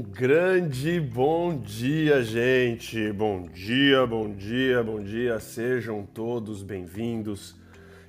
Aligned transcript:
Um 0.00 0.02
grande 0.02 0.98
bom 0.98 1.54
dia, 1.58 2.22
gente. 2.22 3.12
Bom 3.12 3.42
dia, 3.42 4.06
bom 4.06 4.32
dia, 4.32 4.82
bom 4.82 4.98
dia. 4.98 5.38
Sejam 5.38 6.06
todos 6.06 6.62
bem-vindos 6.62 7.54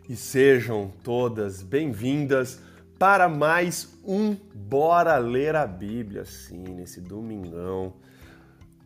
e 0.07 0.15
sejam 0.15 0.89
todas 1.03 1.61
bem-vindas 1.61 2.61
para 2.97 3.27
mais 3.27 3.93
um 4.05 4.37
Bora 4.55 5.17
Ler 5.17 5.53
a 5.53 5.67
Bíblia, 5.67 6.23
sim, 6.23 6.63
nesse 6.63 7.01
domingão, 7.01 7.93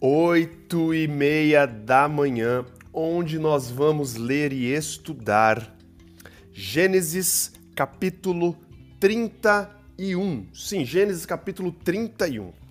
oito 0.01 0.91
e 0.91 1.07
meia 1.07 1.67
da 1.67 2.09
manhã, 2.09 2.65
onde 2.91 3.37
nós 3.37 3.69
vamos 3.69 4.15
ler 4.15 4.51
e 4.51 4.73
estudar 4.73 5.77
Gênesis 6.51 7.53
capítulo 7.75 8.57
31. 8.99 10.47
Sim, 10.55 10.83
Gênesis 10.83 11.23
capítulo 11.23 11.71
31. 11.71 12.64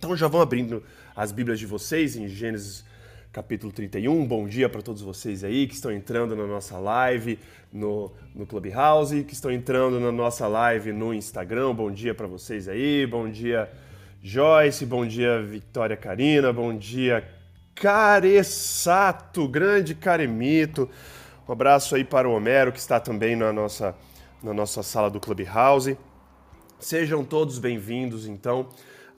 Então 0.00 0.16
já 0.16 0.28
vão 0.28 0.40
abrindo 0.40 0.82
as 1.14 1.30
Bíblias 1.30 1.58
de 1.58 1.66
vocês 1.66 2.16
em 2.16 2.26
Gênesis 2.26 2.82
capítulo 3.30 3.70
31. 3.70 4.26
Bom 4.26 4.48
dia 4.48 4.66
para 4.66 4.80
todos 4.80 5.02
vocês 5.02 5.44
aí 5.44 5.66
que 5.66 5.74
estão 5.74 5.92
entrando 5.92 6.34
na 6.34 6.46
nossa 6.46 6.78
live 6.78 7.38
no, 7.70 8.10
no 8.34 8.46
Clubhouse, 8.46 9.22
que 9.24 9.34
estão 9.34 9.52
entrando 9.52 10.00
na 10.00 10.10
nossa 10.10 10.48
live 10.48 10.90
no 10.90 11.12
Instagram. 11.12 11.74
Bom 11.74 11.90
dia 11.90 12.14
para 12.14 12.26
vocês 12.26 12.66
aí. 12.66 13.06
Bom 13.06 13.28
dia, 13.28 13.70
Joyce. 14.22 14.86
Bom 14.86 15.06
dia, 15.06 15.42
Victoria 15.42 15.98
Karina. 15.98 16.50
Bom 16.50 16.74
dia, 16.74 17.22
Caressato, 17.74 19.46
grande 19.46 19.94
Caremito. 19.94 20.88
Um 21.46 21.52
abraço 21.52 21.94
aí 21.94 22.04
para 22.04 22.26
o 22.26 22.32
Homero, 22.32 22.72
que 22.72 22.78
está 22.78 22.98
também 22.98 23.36
na 23.36 23.52
nossa, 23.52 23.94
na 24.42 24.54
nossa 24.54 24.82
sala 24.82 25.10
do 25.10 25.20
Clubhouse. 25.20 25.94
Sejam 26.78 27.22
todos 27.22 27.58
bem-vindos, 27.58 28.26
então 28.26 28.66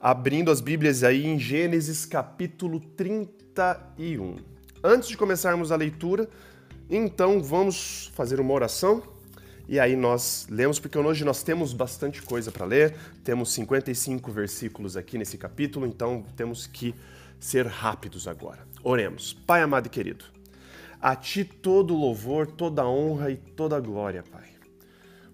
abrindo 0.03 0.51
as 0.51 0.59
Bíblias 0.59 1.01
aí 1.01 1.25
em 1.25 1.39
Gênesis 1.39 2.05
capítulo 2.05 2.81
31. 2.81 4.35
Antes 4.83 5.07
de 5.07 5.15
começarmos 5.15 5.71
a 5.71 5.77
leitura, 5.77 6.27
então 6.89 7.41
vamos 7.41 8.11
fazer 8.13 8.41
uma 8.41 8.53
oração 8.53 9.01
e 9.65 9.79
aí 9.79 9.95
nós 9.95 10.45
lemos, 10.49 10.77
porque 10.77 10.97
hoje 10.97 11.23
nós 11.23 11.41
temos 11.41 11.71
bastante 11.71 12.21
coisa 12.21 12.51
para 12.51 12.65
ler, 12.65 12.93
temos 13.23 13.53
55 13.53 14.29
versículos 14.29 14.97
aqui 14.97 15.17
nesse 15.17 15.37
capítulo, 15.37 15.87
então 15.87 16.25
temos 16.35 16.67
que 16.67 16.93
ser 17.39 17.65
rápidos 17.65 18.27
agora. 18.27 18.67
Oremos. 18.83 19.31
Pai 19.31 19.61
amado 19.61 19.87
e 19.87 19.89
querido, 19.89 20.25
a 20.99 21.15
Ti 21.15 21.45
todo 21.45 21.95
louvor, 21.95 22.45
toda 22.45 22.85
honra 22.85 23.31
e 23.31 23.37
toda 23.37 23.79
glória, 23.79 24.21
Pai. 24.21 24.49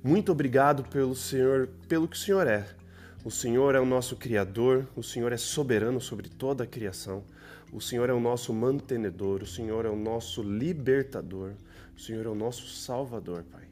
Muito 0.04 0.32
obrigado 0.32 0.84
pelo 0.84 1.16
Senhor, 1.16 1.68
pelo 1.88 2.08
que 2.08 2.16
o 2.16 2.20
Senhor 2.20 2.46
é 2.46 2.78
o 3.24 3.30
Senhor 3.30 3.76
é 3.76 3.80
o 3.80 3.86
nosso 3.86 4.16
Criador, 4.16 4.88
o 4.96 5.04
Senhor 5.04 5.32
é 5.34 5.38
soberano 5.38 6.00
sobre 6.00 6.30
toda 6.30 6.64
a 6.64 6.68
criação, 6.68 7.24
o 7.72 7.82
Senhor 7.82 8.10
é 8.10 8.14
o 8.14 8.20
nosso 8.20 8.54
mantenedor, 8.54 9.44
o 9.44 9.48
Senhor 9.48 9.86
é 9.86 9.90
o 9.90 9.96
nosso 9.96 10.42
libertador, 10.42 11.54
o 11.96 12.00
Senhor 12.00 12.26
é 12.26 12.30
o 12.30 12.36
nosso 12.36 12.68
salvador, 12.68 13.44
Pai. 13.44 13.68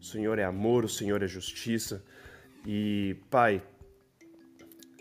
O 0.00 0.04
Senhor 0.04 0.38
é 0.38 0.44
amor, 0.44 0.84
o 0.84 0.88
Senhor 0.88 1.22
é 1.22 1.28
justiça. 1.28 2.02
E, 2.66 3.16
Pai, 3.30 3.62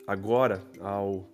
agora, 0.06 0.64
ao 0.80 1.28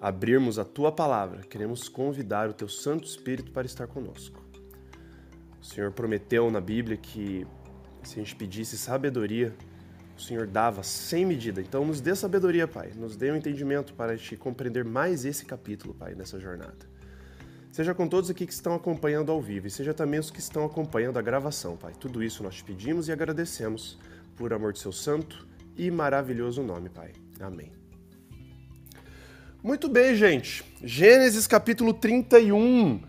abrirmos 0.00 0.58
a 0.58 0.64
tua 0.64 0.92
palavra, 0.92 1.40
queremos 1.40 1.88
convidar 1.88 2.48
o 2.48 2.52
teu 2.52 2.68
Santo 2.68 3.06
Espírito 3.06 3.50
para 3.50 3.66
estar 3.66 3.86
conosco. 3.86 4.44
O 5.60 5.64
Senhor 5.64 5.90
prometeu 5.92 6.50
na 6.50 6.60
Bíblia 6.60 6.96
que 6.96 7.46
se 8.02 8.20
a 8.20 8.22
gente 8.22 8.36
pedisse 8.36 8.78
sabedoria, 8.78 9.54
o 10.16 10.20
Senhor 10.20 10.46
dava 10.46 10.82
sem 10.82 11.26
medida. 11.26 11.60
Então, 11.60 11.84
nos 11.84 12.00
dê 12.00 12.14
sabedoria, 12.14 12.66
Pai. 12.66 12.90
Nos 12.96 13.16
dê 13.16 13.30
um 13.30 13.36
entendimento 13.36 13.92
para 13.94 14.16
te 14.16 14.36
compreender 14.36 14.84
mais 14.84 15.24
esse 15.24 15.44
capítulo, 15.44 15.92
Pai, 15.94 16.14
nessa 16.14 16.40
jornada. 16.40 16.96
Seja 17.70 17.94
com 17.94 18.08
todos 18.08 18.30
aqui 18.30 18.46
que 18.46 18.52
estão 18.52 18.74
acompanhando 18.74 19.30
ao 19.30 19.40
vivo 19.40 19.66
e 19.66 19.70
seja 19.70 19.92
também 19.92 20.18
os 20.18 20.30
que 20.30 20.40
estão 20.40 20.64
acompanhando 20.64 21.18
a 21.18 21.22
gravação, 21.22 21.76
Pai. 21.76 21.92
Tudo 22.00 22.22
isso 22.24 22.42
nós 22.42 22.54
te 22.54 22.64
pedimos 22.64 23.08
e 23.08 23.12
agradecemos 23.12 23.98
por 24.34 24.52
amor 24.54 24.72
de 24.72 24.78
seu 24.78 24.92
santo 24.92 25.46
e 25.76 25.90
maravilhoso 25.90 26.62
nome, 26.62 26.88
Pai. 26.88 27.12
Amém. 27.38 27.70
Muito 29.62 29.88
bem, 29.88 30.16
gente. 30.16 30.64
Gênesis 30.82 31.46
capítulo 31.46 31.92
31. 31.92 33.02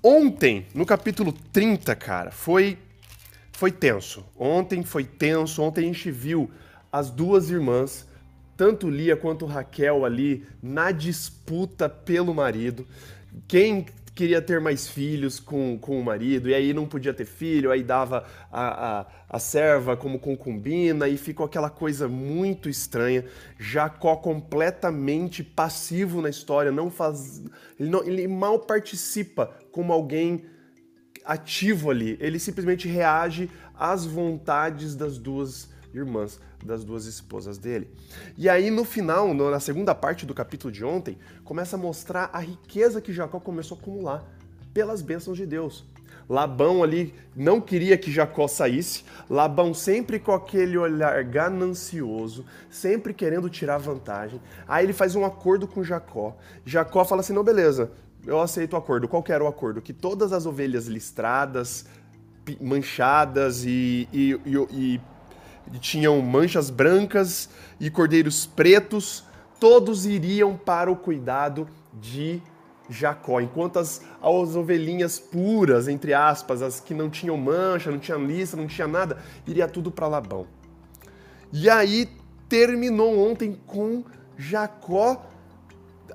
Ontem, 0.00 0.66
no 0.72 0.86
capítulo 0.86 1.32
30, 1.32 1.96
cara, 1.96 2.30
foi 2.30 2.78
foi 3.58 3.72
tenso. 3.72 4.24
Ontem 4.38 4.84
foi 4.84 5.02
tenso. 5.02 5.60
Ontem 5.62 5.80
a 5.80 5.84
gente 5.92 6.12
viu 6.12 6.48
as 6.92 7.10
duas 7.10 7.50
irmãs, 7.50 8.06
tanto 8.56 8.88
Lia 8.88 9.16
quanto 9.16 9.46
Raquel, 9.46 10.04
ali 10.04 10.46
na 10.62 10.92
disputa 10.92 11.88
pelo 11.88 12.32
marido. 12.32 12.86
Quem 13.48 13.84
queria 14.14 14.40
ter 14.40 14.60
mais 14.60 14.86
filhos 14.86 15.40
com, 15.40 15.76
com 15.76 15.98
o 15.98 16.04
marido, 16.04 16.48
e 16.48 16.54
aí 16.54 16.72
não 16.72 16.86
podia 16.86 17.12
ter 17.12 17.24
filho, 17.24 17.72
aí 17.72 17.82
dava 17.82 18.24
a, 18.52 19.00
a, 19.00 19.06
a 19.28 19.38
serva 19.40 19.96
como 19.96 20.20
concubina, 20.20 21.08
e 21.08 21.16
ficou 21.16 21.44
aquela 21.44 21.68
coisa 21.68 22.06
muito 22.06 22.68
estranha. 22.68 23.24
Jacó 23.58 24.14
completamente 24.14 25.42
passivo 25.42 26.22
na 26.22 26.30
história, 26.30 26.70
não 26.70 26.92
faz. 26.92 27.42
Ele, 27.76 27.90
não, 27.90 28.04
ele 28.04 28.28
mal 28.28 28.60
participa 28.60 29.50
como 29.72 29.92
alguém 29.92 30.44
ativo 31.28 31.90
ali, 31.90 32.16
ele 32.20 32.38
simplesmente 32.38 32.88
reage 32.88 33.50
às 33.78 34.06
vontades 34.06 34.96
das 34.96 35.18
duas 35.18 35.68
irmãs, 35.92 36.40
das 36.64 36.82
duas 36.82 37.04
esposas 37.04 37.58
dele. 37.58 37.90
E 38.36 38.48
aí 38.48 38.70
no 38.70 38.82
final, 38.82 39.34
na 39.34 39.60
segunda 39.60 39.94
parte 39.94 40.24
do 40.24 40.32
capítulo 40.32 40.72
de 40.72 40.82
ontem, 40.82 41.18
começa 41.44 41.76
a 41.76 41.78
mostrar 41.78 42.30
a 42.32 42.38
riqueza 42.38 43.02
que 43.02 43.12
Jacó 43.12 43.38
começou 43.38 43.76
a 43.76 43.80
acumular 43.80 44.24
pelas 44.72 45.02
bênçãos 45.02 45.36
de 45.36 45.44
Deus. 45.44 45.84
Labão 46.26 46.82
ali 46.82 47.14
não 47.36 47.60
queria 47.60 47.96
que 47.96 48.10
Jacó 48.10 48.48
saísse. 48.48 49.04
Labão 49.28 49.72
sempre 49.72 50.18
com 50.18 50.32
aquele 50.32 50.76
olhar 50.76 51.24
ganancioso, 51.24 52.44
sempre 52.70 53.14
querendo 53.14 53.48
tirar 53.48 53.78
vantagem. 53.78 54.40
Aí 54.66 54.84
ele 54.84 54.92
faz 54.92 55.14
um 55.14 55.24
acordo 55.24 55.66
com 55.66 55.82
Jacó. 55.82 56.36
Jacó 56.66 57.02
fala 57.02 57.22
assim: 57.22 57.32
"Não, 57.32 57.42
beleza 57.42 57.92
eu 58.26 58.40
aceito 58.40 58.74
o 58.74 58.76
acordo. 58.76 59.08
Qual 59.08 59.24
era 59.28 59.42
o 59.42 59.46
acordo? 59.46 59.80
Que 59.80 59.92
todas 59.92 60.32
as 60.32 60.46
ovelhas 60.46 60.86
listradas, 60.86 61.86
manchadas 62.60 63.64
e, 63.64 64.08
e, 64.12 64.40
e, 64.46 65.00
e, 65.72 65.78
tinham 65.78 66.20
manchas 66.22 66.70
brancas 66.70 67.48
e 67.78 67.90
cordeiros 67.90 68.46
pretos, 68.46 69.24
todos 69.60 70.06
iriam 70.06 70.56
para 70.56 70.90
o 70.90 70.96
cuidado 70.96 71.68
de 71.92 72.40
Jacó, 72.88 73.40
enquanto 73.40 73.78
as, 73.78 74.02
as 74.22 74.56
ovelhinhas 74.56 75.18
puras, 75.18 75.88
entre 75.88 76.14
aspas, 76.14 76.62
as 76.62 76.80
que 76.80 76.94
não 76.94 77.10
tinham 77.10 77.36
mancha, 77.36 77.90
não 77.90 77.98
tinham 77.98 78.24
listra, 78.24 78.58
não 78.58 78.66
tinha 78.66 78.88
nada, 78.88 79.18
iria 79.46 79.68
tudo 79.68 79.90
para 79.90 80.06
Labão. 80.06 80.46
E 81.52 81.68
aí 81.68 82.08
terminou 82.48 83.30
ontem 83.30 83.58
com 83.66 84.04
Jacó 84.38 85.26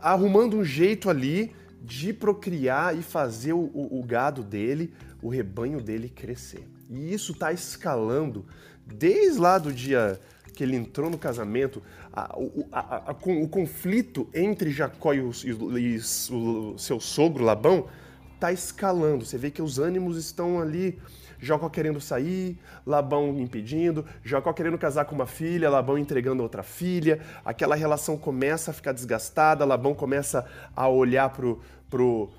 arrumando 0.01 0.57
um 0.57 0.63
jeito 0.63 1.09
ali 1.09 1.55
de 1.83 2.13
procriar 2.13 2.97
e 2.97 3.03
fazer 3.03 3.51
o, 3.53 3.59
o, 3.73 3.99
o 3.99 4.03
gado 4.03 4.41
dele, 4.41 4.93
o 5.21 5.27
rebanho 5.27 5.81
dele 5.81 6.07
crescer. 6.07 6.65
E 6.89 7.13
isso 7.13 7.33
está 7.33 7.51
escalando 7.51 8.45
desde 8.85 9.39
lá 9.39 9.57
do 9.57 9.71
dia 9.71 10.19
que 10.53 10.63
ele 10.63 10.75
entrou 10.75 11.09
no 11.09 11.17
casamento, 11.17 11.81
a, 12.11 12.37
a, 12.71 13.11
a, 13.11 13.11
o 13.11 13.49
conflito 13.49 14.29
entre 14.33 14.71
Jacó 14.71 15.13
e, 15.13 15.17
e 15.17 15.97
o 16.31 16.77
seu 16.77 16.99
sogro 16.99 17.43
Labão 17.43 17.87
está 18.35 18.51
escalando. 18.51 19.25
Você 19.25 19.37
vê 19.37 19.49
que 19.49 19.61
os 19.61 19.79
ânimos 19.79 20.15
estão 20.15 20.61
ali 20.61 20.99
Jacó 21.43 21.69
querendo 21.69 21.99
sair, 21.99 22.57
Labão 22.85 23.37
impedindo, 23.39 24.05
Jacó 24.23 24.53
querendo 24.53 24.77
casar 24.77 25.05
com 25.05 25.13
uma 25.13 25.25
filha, 25.25 25.69
Labão 25.69 25.97
entregando 25.97 26.41
outra 26.41 26.63
filha. 26.63 27.19
Aquela 27.43 27.75
relação 27.75 28.17
começa 28.17 28.71
a 28.71 28.73
ficar 28.73 28.93
desgastada, 28.93 29.65
Labão 29.65 29.93
começa 29.93 30.47
a 30.75 30.87
olhar 30.87 31.29
pro, 31.29 31.61
pro, 31.89 32.29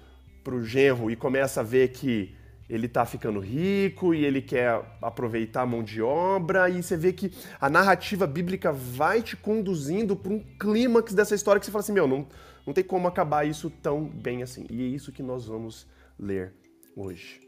pro 0.43 0.65
genro 0.65 1.11
e 1.11 1.17
começa 1.17 1.61
a 1.61 1.65
ver 1.65 1.89
que 1.89 2.35
ele 2.69 2.87
está 2.87 3.05
ficando 3.05 3.41
rico 3.41 4.15
e 4.15 4.25
ele 4.25 4.41
quer 4.41 4.81
aproveitar 5.03 5.63
a 5.63 5.67
mão 5.67 5.83
de 5.83 6.01
obra, 6.01 6.69
e 6.71 6.83
você 6.83 6.97
vê 6.97 7.13
que 7.13 7.31
a 7.61 7.69
narrativa 7.69 8.27
bíblica 8.27 8.73
vai 8.73 9.23
te 9.23 9.37
conduzindo 9.37 10.17
para 10.17 10.33
um 10.33 10.41
clímax 10.59 11.13
dessa 11.13 11.35
história 11.35 11.61
que 11.61 11.67
você 11.67 11.73
fala 11.73 11.83
assim: 11.83 11.93
meu, 11.93 12.09
não, 12.09 12.27
não 12.67 12.73
tem 12.73 12.83
como 12.83 13.07
acabar 13.07 13.47
isso 13.47 13.69
tão 13.69 14.05
bem 14.05 14.43
assim. 14.43 14.67
E 14.71 14.83
é 14.83 14.87
isso 14.87 15.13
que 15.13 15.23
nós 15.23 15.47
vamos 15.47 15.87
ler 16.19 16.55
hoje. 16.97 17.44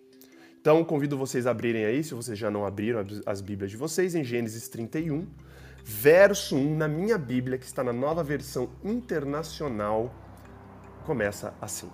Então, 0.66 0.82
convido 0.82 1.16
vocês 1.16 1.46
a 1.46 1.52
abrirem 1.52 1.84
aí, 1.84 2.02
se 2.02 2.12
vocês 2.12 2.36
já 2.36 2.50
não 2.50 2.66
abriram 2.66 3.06
as 3.24 3.40
Bíblias 3.40 3.70
de 3.70 3.76
vocês, 3.76 4.16
em 4.16 4.24
Gênesis 4.24 4.66
31, 4.66 5.24
verso 5.84 6.56
1, 6.56 6.76
na 6.76 6.88
minha 6.88 7.16
Bíblia, 7.16 7.56
que 7.56 7.64
está 7.64 7.84
na 7.84 7.92
nova 7.92 8.24
versão 8.24 8.68
internacional, 8.82 10.12
começa 11.04 11.54
assim. 11.60 11.88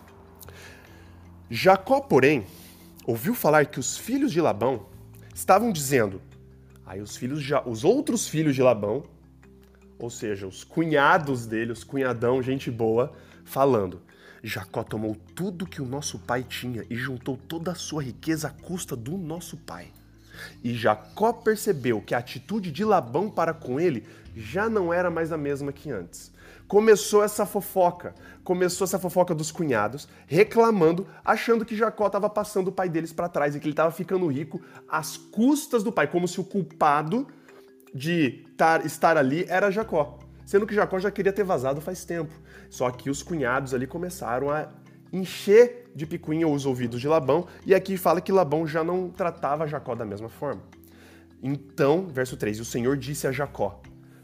Jacó, 1.50 2.00
porém, 2.00 2.46
ouviu 3.06 3.34
falar 3.34 3.66
que 3.66 3.78
os 3.78 3.98
filhos 3.98 4.32
de 4.32 4.40
Labão 4.40 4.86
estavam 5.34 5.70
dizendo, 5.70 6.22
aí 6.86 7.02
os 7.02 7.14
filhos, 7.14 7.44
os 7.66 7.84
outros 7.84 8.26
filhos 8.26 8.54
de 8.54 8.62
Labão, 8.62 9.02
ou 9.98 10.08
seja, 10.08 10.46
os 10.46 10.64
cunhados 10.64 11.44
dele, 11.44 11.72
os 11.72 11.84
cunhadão, 11.84 12.42
gente 12.42 12.70
boa, 12.70 13.12
falando: 13.44 14.00
Jacó 14.42 14.82
tomou 14.82 15.16
tudo 15.34 15.66
que 15.66 15.80
o 15.80 15.86
nosso 15.86 16.18
pai 16.18 16.42
tinha 16.42 16.84
e 16.90 16.96
juntou 16.96 17.36
toda 17.36 17.72
a 17.72 17.76
sua 17.76 18.02
riqueza 18.02 18.48
à 18.48 18.50
custa 18.50 18.96
do 18.96 19.16
nosso 19.16 19.56
pai. 19.56 19.92
E 20.64 20.74
Jacó 20.74 21.32
percebeu 21.32 22.00
que 22.00 22.14
a 22.14 22.18
atitude 22.18 22.72
de 22.72 22.84
Labão 22.84 23.30
para 23.30 23.54
com 23.54 23.78
ele 23.78 24.04
já 24.34 24.68
não 24.68 24.92
era 24.92 25.10
mais 25.10 25.30
a 25.30 25.36
mesma 25.36 25.72
que 25.72 25.90
antes. 25.90 26.32
Começou 26.66 27.22
essa 27.22 27.44
fofoca, 27.44 28.14
começou 28.42 28.84
essa 28.84 28.98
fofoca 28.98 29.34
dos 29.34 29.52
cunhados, 29.52 30.08
reclamando, 30.26 31.06
achando 31.24 31.64
que 31.64 31.76
Jacó 31.76 32.06
estava 32.06 32.30
passando 32.30 32.68
o 32.68 32.72
pai 32.72 32.88
deles 32.88 33.12
para 33.12 33.28
trás 33.28 33.54
e 33.54 33.60
que 33.60 33.66
ele 33.66 33.72
estava 33.72 33.92
ficando 33.92 34.26
rico 34.26 34.60
às 34.88 35.16
custas 35.16 35.82
do 35.82 35.92
pai, 35.92 36.06
como 36.06 36.26
se 36.26 36.40
o 36.40 36.44
culpado 36.44 37.28
de 37.94 38.46
estar 38.84 39.16
ali 39.16 39.44
era 39.48 39.70
Jacó. 39.70 40.18
Sendo 40.44 40.66
que 40.66 40.74
Jacó 40.74 40.98
já 40.98 41.10
queria 41.10 41.32
ter 41.32 41.44
vazado 41.44 41.80
faz 41.80 42.04
tempo. 42.04 42.32
Só 42.68 42.90
que 42.90 43.10
os 43.10 43.22
cunhados 43.22 43.74
ali 43.74 43.86
começaram 43.86 44.50
a 44.50 44.68
encher 45.12 45.90
de 45.94 46.06
picuinha 46.06 46.48
os 46.48 46.64
ouvidos 46.64 47.00
de 47.00 47.06
Labão, 47.06 47.46
e 47.66 47.74
aqui 47.74 47.96
fala 47.96 48.20
que 48.20 48.32
Labão 48.32 48.66
já 48.66 48.82
não 48.82 49.10
tratava 49.10 49.66
Jacó 49.66 49.94
da 49.94 50.04
mesma 50.04 50.28
forma. 50.28 50.62
Então, 51.42 52.06
verso 52.06 52.36
3: 52.36 52.60
O 52.60 52.64
Senhor 52.64 52.96
disse 52.96 53.26
a 53.26 53.32
Jacó: 53.32 53.82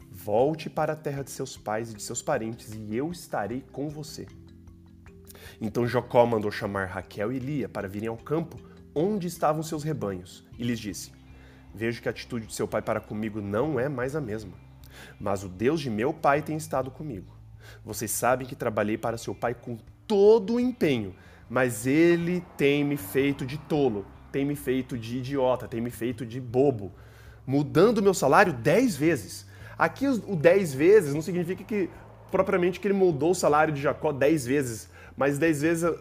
Volte 0.09 0.69
para 0.69 0.93
a 0.93 0.95
terra 0.95 1.23
de 1.23 1.31
seus 1.31 1.55
pais 1.55 1.91
e 1.91 1.93
de 1.93 2.01
seus 2.01 2.21
parentes, 2.21 2.73
e 2.73 2.95
eu 2.95 3.11
estarei 3.11 3.63
com 3.71 3.89
você. 3.89 4.25
Então 5.61 5.87
Jacó 5.87 6.25
mandou 6.25 6.49
chamar 6.49 6.85
Raquel 6.85 7.31
e 7.31 7.39
Lia 7.39 7.67
para 7.67 7.87
virem 7.87 8.07
ao 8.07 8.17
campo 8.17 8.57
onde 8.95 9.27
estavam 9.27 9.61
seus 9.61 9.83
rebanhos, 9.83 10.45
e 10.57 10.63
lhes 10.63 10.79
disse: 10.79 11.11
Vejo 11.73 12.01
que 12.01 12.07
a 12.07 12.11
atitude 12.11 12.47
de 12.47 12.55
seu 12.55 12.67
pai 12.67 12.81
para 12.81 12.99
comigo 12.99 13.41
não 13.41 13.79
é 13.79 13.87
mais 13.87 14.15
a 14.15 14.21
mesma. 14.21 14.53
Mas 15.19 15.43
o 15.43 15.49
Deus 15.49 15.81
de 15.81 15.89
meu 15.89 16.13
pai 16.13 16.41
tem 16.41 16.55
estado 16.55 16.89
comigo. 16.89 17.33
Vocês 17.83 18.11
sabem 18.11 18.47
que 18.47 18.55
trabalhei 18.55 18.97
para 18.97 19.17
seu 19.17 19.35
pai 19.35 19.53
com 19.53 19.77
todo 20.07 20.55
o 20.55 20.59
empenho, 20.59 21.15
mas 21.49 21.85
ele 21.85 22.43
tem 22.57 22.83
me 22.83 22.97
feito 22.97 23.45
de 23.45 23.57
tolo, 23.57 24.05
tem 24.31 24.45
me 24.45 24.55
feito 24.55 24.97
de 24.97 25.17
idiota, 25.17 25.67
tem 25.67 25.81
me 25.81 25.91
feito 25.91 26.25
de 26.25 26.39
bobo, 26.39 26.91
mudando 27.45 28.01
meu 28.01 28.13
salário 28.13 28.53
dez 28.53 28.95
vezes. 28.95 29.45
Aqui 29.77 30.07
o 30.07 30.35
dez 30.35 30.73
vezes 30.73 31.13
não 31.13 31.21
significa 31.21 31.63
que 31.63 31.89
propriamente 32.31 32.79
que 32.79 32.87
ele 32.87 32.95
mudou 32.95 33.31
o 33.31 33.35
salário 33.35 33.73
de 33.73 33.81
Jacó 33.81 34.11
dez 34.11 34.45
vezes, 34.45 34.89
mas 35.15 35.37
dez 35.37 35.61
vezes 35.61 35.91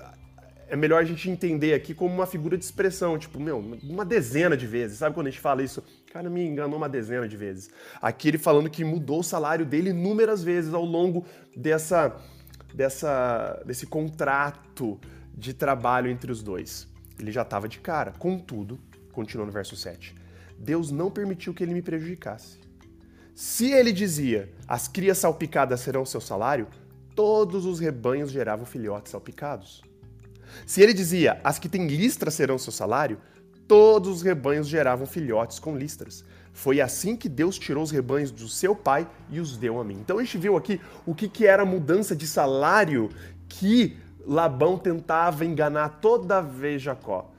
é 0.69 0.77
melhor 0.77 1.01
a 1.03 1.05
gente 1.05 1.31
entender 1.31 1.75
aqui 1.75 1.95
como 1.95 2.15
uma 2.15 2.27
figura 2.27 2.57
de 2.57 2.65
expressão, 2.65 3.19
tipo, 3.19 3.41
meu, 3.41 3.59
uma 3.59 4.05
dezena 4.05 4.57
de 4.57 4.67
vezes. 4.67 4.99
Sabe 4.99 5.15
quando 5.15 5.29
a 5.29 5.31
gente 5.31 5.41
fala 5.41 5.63
isso? 5.63 5.83
Cara 6.19 6.29
me 6.29 6.45
enganou 6.45 6.77
uma 6.77 6.89
dezena 6.89 7.29
de 7.29 7.37
vezes. 7.37 7.71
Aqui 8.03 8.27
ele 8.27 8.39
falando 8.39 8.69
que 8.69 8.83
mudou 8.83 9.21
o 9.21 9.23
salário 9.23 9.65
dele 9.65 9.91
inúmeras 9.91 10.43
vezes 10.43 10.75
ao 10.75 10.85
longo 10.85 11.25
dessa, 11.57 12.17
dessa, 12.75 13.63
desse 13.65 13.87
contrato 13.87 14.99
de 15.33 15.55
trabalho 15.55 16.11
entre 16.11 16.33
os 16.33 16.43
dois. 16.43 16.89
Ele 17.21 17.31
já 17.31 17.43
estava 17.43 17.69
de 17.69 17.79
cara. 17.79 18.11
Contudo, 18.19 18.81
continua 19.13 19.47
no 19.47 19.53
verso 19.53 19.77
7, 19.77 20.13
Deus 20.59 20.91
não 20.91 21.09
permitiu 21.09 21.55
que 21.55 21.63
ele 21.63 21.73
me 21.73 21.83
prejudicasse. 21.83 22.59
Se 23.33 23.71
ele 23.71 23.93
dizia, 23.93 24.53
as 24.67 24.89
crias 24.89 25.19
salpicadas 25.19 25.79
serão 25.79 26.05
seu 26.05 26.21
salário, 26.21 26.67
todos 27.15 27.65
os 27.65 27.79
rebanhos 27.79 28.33
geravam 28.33 28.67
filhotes 28.67 29.13
salpicados. 29.13 29.83
Se 30.67 30.83
ele 30.83 30.93
dizia, 30.93 31.41
as 31.45 31.61
que 31.61 31.69
têm 31.69 31.87
listras 31.87 32.35
serão 32.35 32.59
seu 32.59 32.73
salário, 32.73 33.21
todos 33.69 34.09
os 34.09 34.23
rebanhos 34.23 34.67
geravam 34.67 35.07
filhotes 35.07 35.59
com 35.59 35.77
listras. 35.77 36.25
Foi 36.53 36.81
assim 36.81 37.15
que 37.15 37.29
Deus 37.29 37.57
tirou 37.57 37.85
os 37.85 37.91
rebanhos 37.93 38.33
do 38.33 38.49
seu 38.49 38.75
pai 38.75 39.07
e 39.31 39.39
os 39.39 39.57
deu 39.57 39.79
a 39.79 39.85
mim. 39.85 39.99
Então 40.01 40.19
a 40.19 40.25
gente 40.25 40.39
viu 40.39 40.57
aqui 40.57 40.81
o 41.07 41.15
que, 41.15 41.29
que 41.29 41.47
era 41.47 41.63
a 41.63 41.67
mudança 41.67 42.17
de 42.17 42.27
salário 42.27 43.11
que 43.49 43.97
Labão 44.27 44.77
tentava 44.77 45.45
enganar 45.45 46.01
toda 46.01 46.41
vez 46.41 46.83
Jacó. 46.83 47.31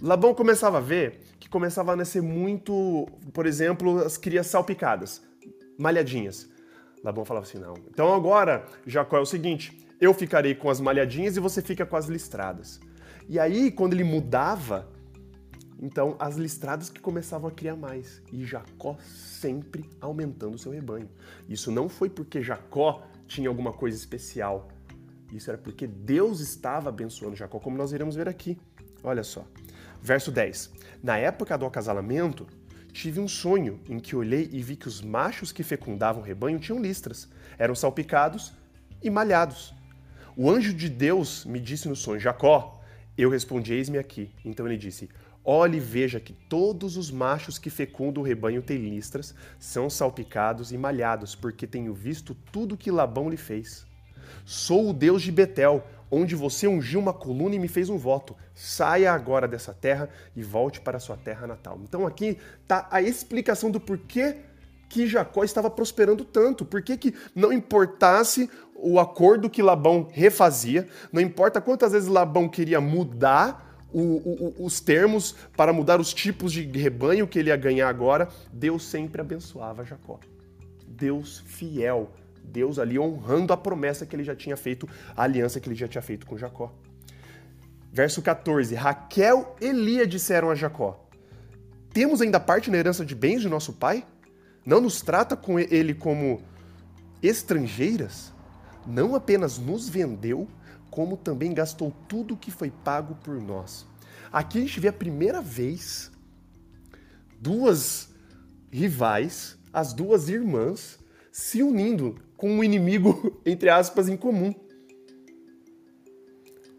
Labão 0.00 0.32
começava 0.32 0.78
a 0.78 0.80
ver 0.80 1.22
que 1.40 1.48
começava 1.48 1.92
a 1.92 1.96
nascer 1.96 2.22
muito, 2.22 3.08
por 3.32 3.46
exemplo, 3.46 3.98
as 3.98 4.16
crias 4.16 4.46
salpicadas, 4.46 5.22
malhadinhas. 5.76 6.48
Labão 7.02 7.24
falava 7.24 7.46
assim: 7.46 7.58
não. 7.58 7.74
Então 7.90 8.14
agora, 8.14 8.64
Jacó 8.86 9.16
é 9.16 9.20
o 9.20 9.26
seguinte: 9.26 9.76
eu 10.00 10.14
ficarei 10.14 10.54
com 10.54 10.70
as 10.70 10.80
malhadinhas 10.80 11.36
e 11.36 11.40
você 11.40 11.60
fica 11.60 11.84
com 11.84 11.96
as 11.96 12.06
listradas. 12.06 12.80
E 13.28 13.38
aí, 13.38 13.70
quando 13.70 13.92
ele 13.92 14.04
mudava, 14.04 14.88
então 15.80 16.16
as 16.18 16.36
listradas 16.36 16.90
que 16.90 17.00
começavam 17.00 17.48
a 17.48 17.52
criar 17.52 17.76
mais. 17.76 18.20
E 18.32 18.44
Jacó 18.44 18.96
sempre 19.00 19.88
aumentando 20.00 20.58
seu 20.58 20.72
rebanho. 20.72 21.08
Isso 21.48 21.70
não 21.70 21.88
foi 21.88 22.10
porque 22.10 22.42
Jacó 22.42 23.06
tinha 23.26 23.48
alguma 23.48 23.72
coisa 23.72 23.96
especial. 23.96 24.68
Isso 25.32 25.50
era 25.50 25.58
porque 25.58 25.86
Deus 25.86 26.40
estava 26.40 26.88
abençoando 26.88 27.36
Jacó, 27.36 27.58
como 27.60 27.76
nós 27.76 27.92
iremos 27.92 28.16
ver 28.16 28.28
aqui. 28.28 28.58
Olha 29.04 29.22
só. 29.22 29.46
Verso 30.02 30.32
10. 30.32 30.72
Na 31.02 31.16
época 31.16 31.56
do 31.56 31.66
acasalamento, 31.66 32.46
tive 32.92 33.20
um 33.20 33.28
sonho 33.28 33.80
em 33.88 34.00
que 34.00 34.16
olhei 34.16 34.48
e 34.52 34.62
vi 34.62 34.74
que 34.74 34.88
os 34.88 35.00
machos 35.00 35.52
que 35.52 35.62
fecundavam 35.62 36.22
o 36.22 36.24
rebanho 36.24 36.58
tinham 36.58 36.80
listras, 36.80 37.28
eram 37.56 37.74
salpicados 37.74 38.52
e 39.02 39.10
malhados. 39.10 39.74
O 40.36 40.50
anjo 40.50 40.72
de 40.72 40.88
Deus 40.88 41.44
me 41.44 41.60
disse 41.60 41.88
no 41.88 41.96
sonho: 41.96 42.20
Jacó. 42.20 42.74
Eu 43.16 43.28
respondi: 43.28 43.72
Eis-me 43.74 43.98
aqui. 43.98 44.30
Então 44.44 44.66
ele 44.66 44.76
disse: 44.76 45.08
Olhe 45.50 45.78
e 45.78 45.80
veja 45.80 46.20
que 46.20 46.34
todos 46.34 46.98
os 46.98 47.10
machos 47.10 47.58
que 47.58 47.70
fecundam 47.70 48.22
o 48.22 48.26
rebanho 48.26 48.60
têm 48.60 48.76
listras, 48.76 49.34
são 49.58 49.88
salpicados 49.88 50.72
e 50.72 50.76
malhados, 50.76 51.34
porque 51.34 51.66
tenho 51.66 51.94
visto 51.94 52.36
tudo 52.52 52.76
que 52.76 52.90
Labão 52.90 53.30
lhe 53.30 53.36
fez. 53.38 53.86
Sou 54.44 54.90
o 54.90 54.92
Deus 54.92 55.22
de 55.22 55.32
Betel, 55.32 55.82
onde 56.10 56.34
você 56.34 56.68
ungiu 56.68 57.00
uma 57.00 57.14
coluna 57.14 57.54
e 57.54 57.58
me 57.58 57.66
fez 57.66 57.88
um 57.88 57.96
voto. 57.96 58.36
Saia 58.54 59.10
agora 59.10 59.48
dessa 59.48 59.72
terra 59.72 60.10
e 60.36 60.42
volte 60.42 60.82
para 60.82 61.00
sua 61.00 61.16
terra 61.16 61.46
natal. 61.46 61.80
Então 61.82 62.06
aqui 62.06 62.36
está 62.62 62.86
a 62.90 63.00
explicação 63.00 63.70
do 63.70 63.80
porquê 63.80 64.36
que 64.86 65.06
Jacó 65.06 65.44
estava 65.44 65.70
prosperando 65.70 66.26
tanto? 66.26 66.62
Por 66.62 66.82
que, 66.82 66.94
que 66.98 67.14
não 67.34 67.50
importasse 67.50 68.50
o 68.74 69.00
acordo 69.00 69.48
que 69.48 69.62
Labão 69.62 70.08
refazia, 70.12 70.86
não 71.10 71.22
importa 71.22 71.58
quantas 71.58 71.92
vezes 71.92 72.06
Labão 72.06 72.50
queria 72.50 72.82
mudar 72.82 73.66
o, 73.92 74.00
o, 74.00 74.64
os 74.64 74.80
termos 74.80 75.34
para 75.56 75.72
mudar 75.72 76.00
os 76.00 76.12
tipos 76.12 76.52
de 76.52 76.66
rebanho 76.78 77.26
que 77.26 77.38
ele 77.38 77.50
ia 77.50 77.56
ganhar 77.56 77.88
agora, 77.88 78.28
Deus 78.52 78.84
sempre 78.84 79.20
abençoava 79.20 79.84
Jacó. 79.84 80.20
Deus 80.86 81.42
fiel, 81.46 82.10
Deus 82.42 82.78
ali 82.78 82.98
honrando 82.98 83.52
a 83.52 83.56
promessa 83.56 84.04
que 84.04 84.14
ele 84.16 84.24
já 84.24 84.34
tinha 84.34 84.56
feito, 84.56 84.88
a 85.16 85.22
aliança 85.22 85.60
que 85.60 85.68
ele 85.68 85.76
já 85.76 85.88
tinha 85.88 86.02
feito 86.02 86.26
com 86.26 86.36
Jacó. 86.36 86.72
Verso 87.92 88.20
14: 88.20 88.74
Raquel 88.74 89.56
e 89.60 89.72
Lia 89.72 90.06
disseram 90.06 90.50
a 90.50 90.54
Jacó: 90.54 91.08
Temos 91.92 92.20
ainda 92.20 92.38
parte 92.38 92.70
na 92.70 92.76
herança 92.76 93.04
de 93.04 93.14
bens 93.14 93.40
de 93.40 93.48
nosso 93.48 93.72
pai? 93.72 94.04
Não 94.64 94.80
nos 94.80 95.00
trata 95.00 95.36
com 95.36 95.58
ele 95.58 95.94
como 95.94 96.42
estrangeiras? 97.22 98.32
Não 98.86 99.14
apenas 99.14 99.58
nos 99.58 99.88
vendeu, 99.88 100.48
como 100.90 101.16
também 101.16 101.52
gastou 101.52 101.92
tudo 102.08 102.36
que 102.36 102.50
foi 102.50 102.70
pago 102.70 103.14
por 103.16 103.40
nós. 103.40 103.86
Aqui 104.32 104.58
a 104.58 104.60
gente 104.60 104.80
vê 104.80 104.88
a 104.88 104.92
primeira 104.92 105.40
vez 105.40 106.10
duas 107.40 108.10
rivais, 108.70 109.58
as 109.72 109.92
duas 109.92 110.28
irmãs, 110.28 110.98
se 111.32 111.62
unindo 111.62 112.16
com 112.36 112.50
um 112.50 112.64
inimigo, 112.64 113.40
entre 113.46 113.70
aspas, 113.70 114.08
em 114.08 114.16
comum. 114.16 114.54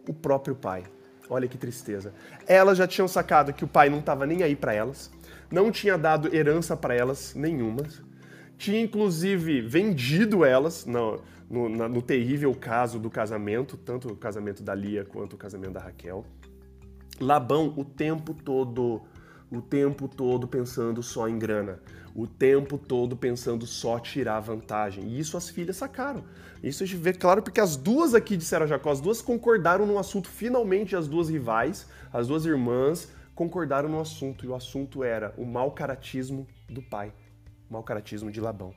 O 0.08 0.14
próprio 0.14 0.54
pai. 0.54 0.84
Olha 1.28 1.46
que 1.46 1.56
tristeza. 1.56 2.12
Elas 2.46 2.76
já 2.78 2.86
tinham 2.86 3.06
sacado 3.06 3.52
que 3.52 3.64
o 3.64 3.68
pai 3.68 3.88
não 3.88 4.00
estava 4.00 4.26
nem 4.26 4.42
aí 4.42 4.56
para 4.56 4.74
elas 4.74 5.10
não 5.50 5.70
tinha 5.70 5.98
dado 5.98 6.34
herança 6.34 6.76
para 6.76 6.94
elas 6.94 7.34
nenhuma, 7.34 7.82
tinha 8.56 8.80
inclusive 8.80 9.60
vendido 9.62 10.44
elas 10.44 10.86
no, 11.50 11.68
no, 11.68 11.88
no, 11.88 12.00
terrível 12.00 12.54
caso 12.54 12.98
do 13.00 13.10
casamento, 13.10 13.76
tanto 13.76 14.08
o 14.08 14.16
casamento 14.16 14.62
da 14.62 14.72
Lia 14.72 15.04
quanto 15.04 15.34
o 15.34 15.36
casamento 15.36 15.72
da 15.72 15.80
Raquel. 15.80 16.24
Labão 17.20 17.74
o 17.76 17.84
tempo 17.84 18.32
todo, 18.32 19.02
o 19.50 19.60
tempo 19.60 20.06
todo 20.06 20.46
pensando 20.46 21.02
só 21.02 21.28
em 21.28 21.38
grana, 21.38 21.80
o 22.14 22.26
tempo 22.26 22.78
todo 22.78 23.16
pensando 23.16 23.66
só 23.66 23.98
tirar 23.98 24.38
vantagem. 24.38 25.04
E 25.04 25.18
isso 25.18 25.36
as 25.36 25.50
filhas 25.50 25.76
sacaram. 25.76 26.24
Isso 26.62 26.84
a 26.84 26.86
gente 26.86 26.98
vê 26.98 27.12
claro 27.12 27.42
porque 27.42 27.60
as 27.60 27.76
duas 27.76 28.14
aqui 28.14 28.36
disseram 28.36 28.64
a 28.64 28.68
Jacó, 28.68 28.90
as 28.90 29.00
duas 29.00 29.20
concordaram 29.20 29.84
num 29.84 29.98
assunto, 29.98 30.28
finalmente 30.28 30.94
as 30.94 31.08
duas 31.08 31.28
rivais, 31.28 31.88
as 32.12 32.28
duas 32.28 32.44
irmãs, 32.46 33.08
concordaram 33.34 33.88
no 33.88 34.00
assunto, 34.00 34.44
e 34.44 34.48
o 34.48 34.54
assunto 34.54 35.02
era 35.02 35.34
o 35.36 35.44
mau 35.44 35.72
caratismo 35.72 36.46
do 36.68 36.82
pai, 36.82 37.12
o 37.68 37.72
mau 37.72 37.82
caratismo 37.82 38.30
de 38.30 38.40
Labão. 38.40 38.74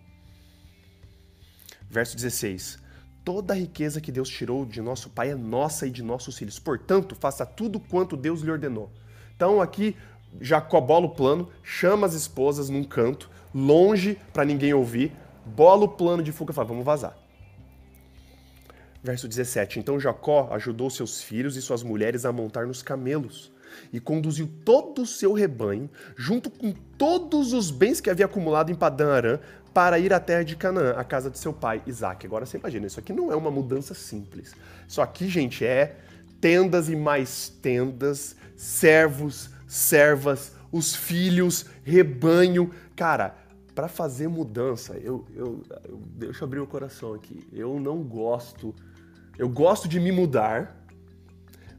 Verso 1.94 2.16
16: 2.16 2.80
Toda 3.24 3.54
a 3.54 3.56
riqueza 3.56 4.02
que 4.02 4.12
Deus 4.12 4.28
tirou 4.28 4.66
de 4.66 4.82
nosso 4.82 5.12
pai 5.12 5.30
é 5.30 5.36
nossa 5.36 5.86
e 5.86 5.92
de 5.92 6.02
nossos 6.02 6.36
filhos. 6.36 6.58
Portanto, 6.58 7.16
faça 7.16 7.46
tudo 7.46 7.80
quanto 7.80 8.18
Deus 8.18 8.42
lhe 8.42 8.50
ordenou. 8.50 8.92
Então, 9.36 9.62
aqui, 9.62 9.96
Jacó 10.42 10.82
bola 10.82 11.06
o 11.06 11.14
plano, 11.14 11.52
chama 11.62 12.08
as 12.08 12.16
esposas 12.16 12.68
num 12.68 12.84
canto, 12.84 13.30
longe 13.54 14.18
para 14.34 14.44
ninguém 14.44 14.74
ouvir, 14.74 15.12
bola 15.46 15.86
o 15.86 15.88
plano 15.88 16.24
de 16.24 16.32
fuga 16.32 16.52
e 16.52 16.56
fala: 16.56 16.70
vamos 16.70 16.84
vazar. 16.84 17.16
Verso 19.04 19.28
17: 19.28 19.78
Então 19.78 20.00
Jacó 20.00 20.50
ajudou 20.52 20.90
seus 20.90 21.22
filhos 21.22 21.56
e 21.56 21.62
suas 21.62 21.84
mulheres 21.84 22.26
a 22.26 22.32
montar 22.32 22.66
nos 22.66 22.82
camelos 22.82 23.54
e 23.92 24.00
conduziu 24.00 24.50
todo 24.66 25.02
o 25.02 25.06
seu 25.06 25.34
rebanho, 25.34 25.90
junto 26.16 26.50
com 26.50 26.72
todos 26.98 27.54
os 27.54 27.72
bens 27.72 28.00
que 28.00 28.10
havia 28.10 28.26
acumulado 28.26 28.72
em 28.72 28.76
Padã 28.76 29.14
Arã, 29.14 29.40
para 29.74 29.98
ir 29.98 30.13
à 30.13 30.20
terra 30.20 30.44
de 30.44 30.56
Canaã, 30.56 30.94
a 30.96 31.03
casa 31.03 31.30
de 31.30 31.39
seu 31.39 31.51
pai 31.51 31.82
Isaac. 31.88 32.25
Agora 32.25 32.46
você 32.46 32.58
imagina, 32.58 32.86
isso 32.86 33.00
aqui 33.00 33.12
não 33.12 33.32
é 33.32 33.36
uma 33.36 33.50
mudança 33.50 33.94
simples. 33.94 34.53
Isso 34.88 35.01
aqui, 35.01 35.27
gente, 35.27 35.65
é 35.65 35.98
tendas 36.39 36.89
e 36.89 36.96
mais 36.96 37.50
tendas, 37.50 38.36
servos, 38.56 39.50
servas, 39.68 40.51
os 40.72 40.96
filhos, 40.96 41.65
rebanho. 41.84 42.70
Cara, 42.96 43.36
para 43.74 43.88
fazer 43.88 44.27
mudança, 44.27 44.94
eu, 44.98 45.25
eu, 45.34 45.63
eu, 45.86 46.01
deixa 46.15 46.44
eu 46.44 46.48
abrir 46.48 46.60
o 46.60 46.68
coração 46.68 47.13
aqui. 47.13 47.48
Eu 47.51 47.80
não 47.80 48.03
gosto. 48.03 48.75
Eu 49.38 49.50
gosto 49.50 49.88
de 49.88 50.00
me 50.00 50.12
mudar, 50.12 50.86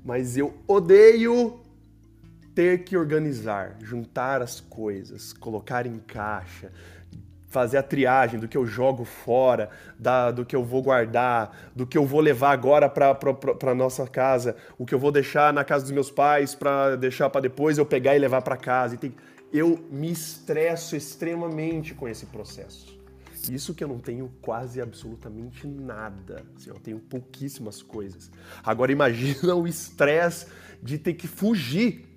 mas 0.05 0.37
eu 0.37 0.55
odeio 0.67 1.61
ter 2.55 2.85
que 2.85 2.97
organizar, 2.97 3.77
juntar 3.81 4.41
as 4.41 4.61
coisas, 4.61 5.33
colocar 5.33 5.87
em 5.87 5.99
caixa, 5.99 6.73
fazer 7.55 7.77
a 7.77 7.83
triagem 7.85 8.41
do 8.41 8.49
que 8.49 8.57
eu 8.57 8.67
jogo 8.67 9.05
fora, 9.05 9.71
da, 9.97 10.33
do 10.33 10.45
que 10.45 10.57
eu 10.57 10.65
vou 10.65 10.83
guardar, 10.83 11.71
do 11.73 11.87
que 11.87 11.97
eu 11.97 12.05
vou 12.05 12.21
levar 12.21 12.51
agora 12.51 12.89
para 12.89 13.75
nossa 13.77 14.09
casa, 14.09 14.57
o 14.77 14.85
que 14.85 14.93
eu 14.93 14.99
vou 14.99 15.13
deixar 15.13 15.53
na 15.53 15.63
casa 15.63 15.85
dos 15.85 15.93
meus 15.93 16.11
pais 16.11 16.53
para 16.53 16.97
deixar 16.97 17.31
para 17.31 17.43
depois 17.43 17.79
eu 17.79 17.87
pegar 17.87 18.17
e 18.17 18.19
levar 18.19 18.43
para 18.43 18.57
casa. 18.57 18.97
Tem... 18.97 19.15
Eu 19.53 19.79
me 19.89 20.11
estresso 20.11 20.97
extremamente 20.97 21.95
com 21.95 22.09
esse 22.09 22.27
processo. 22.27 22.93
Isso 23.49 23.73
que 23.73 23.85
eu 23.85 23.89
não 23.89 24.01
tenho 24.01 24.33
quase 24.43 24.81
absolutamente 24.81 25.65
nada. 25.65 26.43
Assim, 26.57 26.71
eu 26.71 26.81
tenho 26.81 26.99
pouquíssimas 26.99 27.83
coisas. 27.83 28.33
Agora 28.65 28.91
imagina 28.91 29.55
o 29.55 29.65
estresse 29.69 30.47
de 30.83 30.99
ter 30.99 31.15
que 31.15 31.29
fugir 31.29 32.15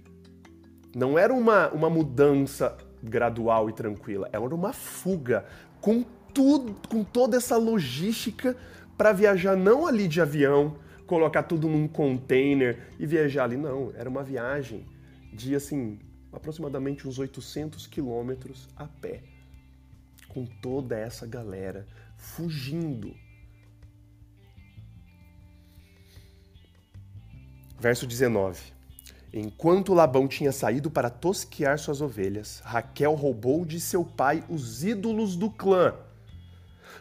não 0.95 1.19
era 1.19 1.31
uma, 1.31 1.69
uma 1.69 1.91
mudança 1.91 2.75
gradual 3.01 3.69
e 3.69 3.73
tranquila, 3.73 4.29
era 4.31 4.41
uma 4.41 4.73
fuga 4.73 5.45
com 5.79 6.03
tudo, 6.33 6.75
com 6.87 7.03
toda 7.03 7.37
essa 7.37 7.57
logística 7.57 8.55
para 8.97 9.11
viajar 9.13 9.55
não 9.55 9.85
ali 9.85 10.07
de 10.07 10.21
avião, 10.21 10.77
colocar 11.05 11.43
tudo 11.43 11.67
num 11.67 11.87
container 11.87 12.87
e 12.99 13.05
viajar 13.05 13.45
ali, 13.45 13.57
não, 13.57 13.91
era 13.95 14.09
uma 14.09 14.23
viagem 14.23 14.85
de 15.31 15.55
assim, 15.55 15.99
aproximadamente 16.31 17.07
uns 17.07 17.19
800 17.19 17.87
quilômetros 17.87 18.67
a 18.75 18.85
pé, 18.85 19.23
com 20.27 20.45
toda 20.45 20.97
essa 20.97 21.25
galera 21.25 21.87
fugindo. 22.17 23.15
Verso 27.79 28.07
19. 28.07 28.76
Enquanto 29.33 29.93
Labão 29.93 30.27
tinha 30.27 30.51
saído 30.51 30.89
para 30.89 31.09
tosquear 31.09 31.77
suas 31.77 32.01
ovelhas, 32.01 32.61
Raquel 32.63 33.13
roubou 33.13 33.65
de 33.65 33.79
seu 33.79 34.03
pai 34.03 34.43
os 34.49 34.83
ídolos 34.83 35.35
do 35.35 35.49
clã. 35.49 35.93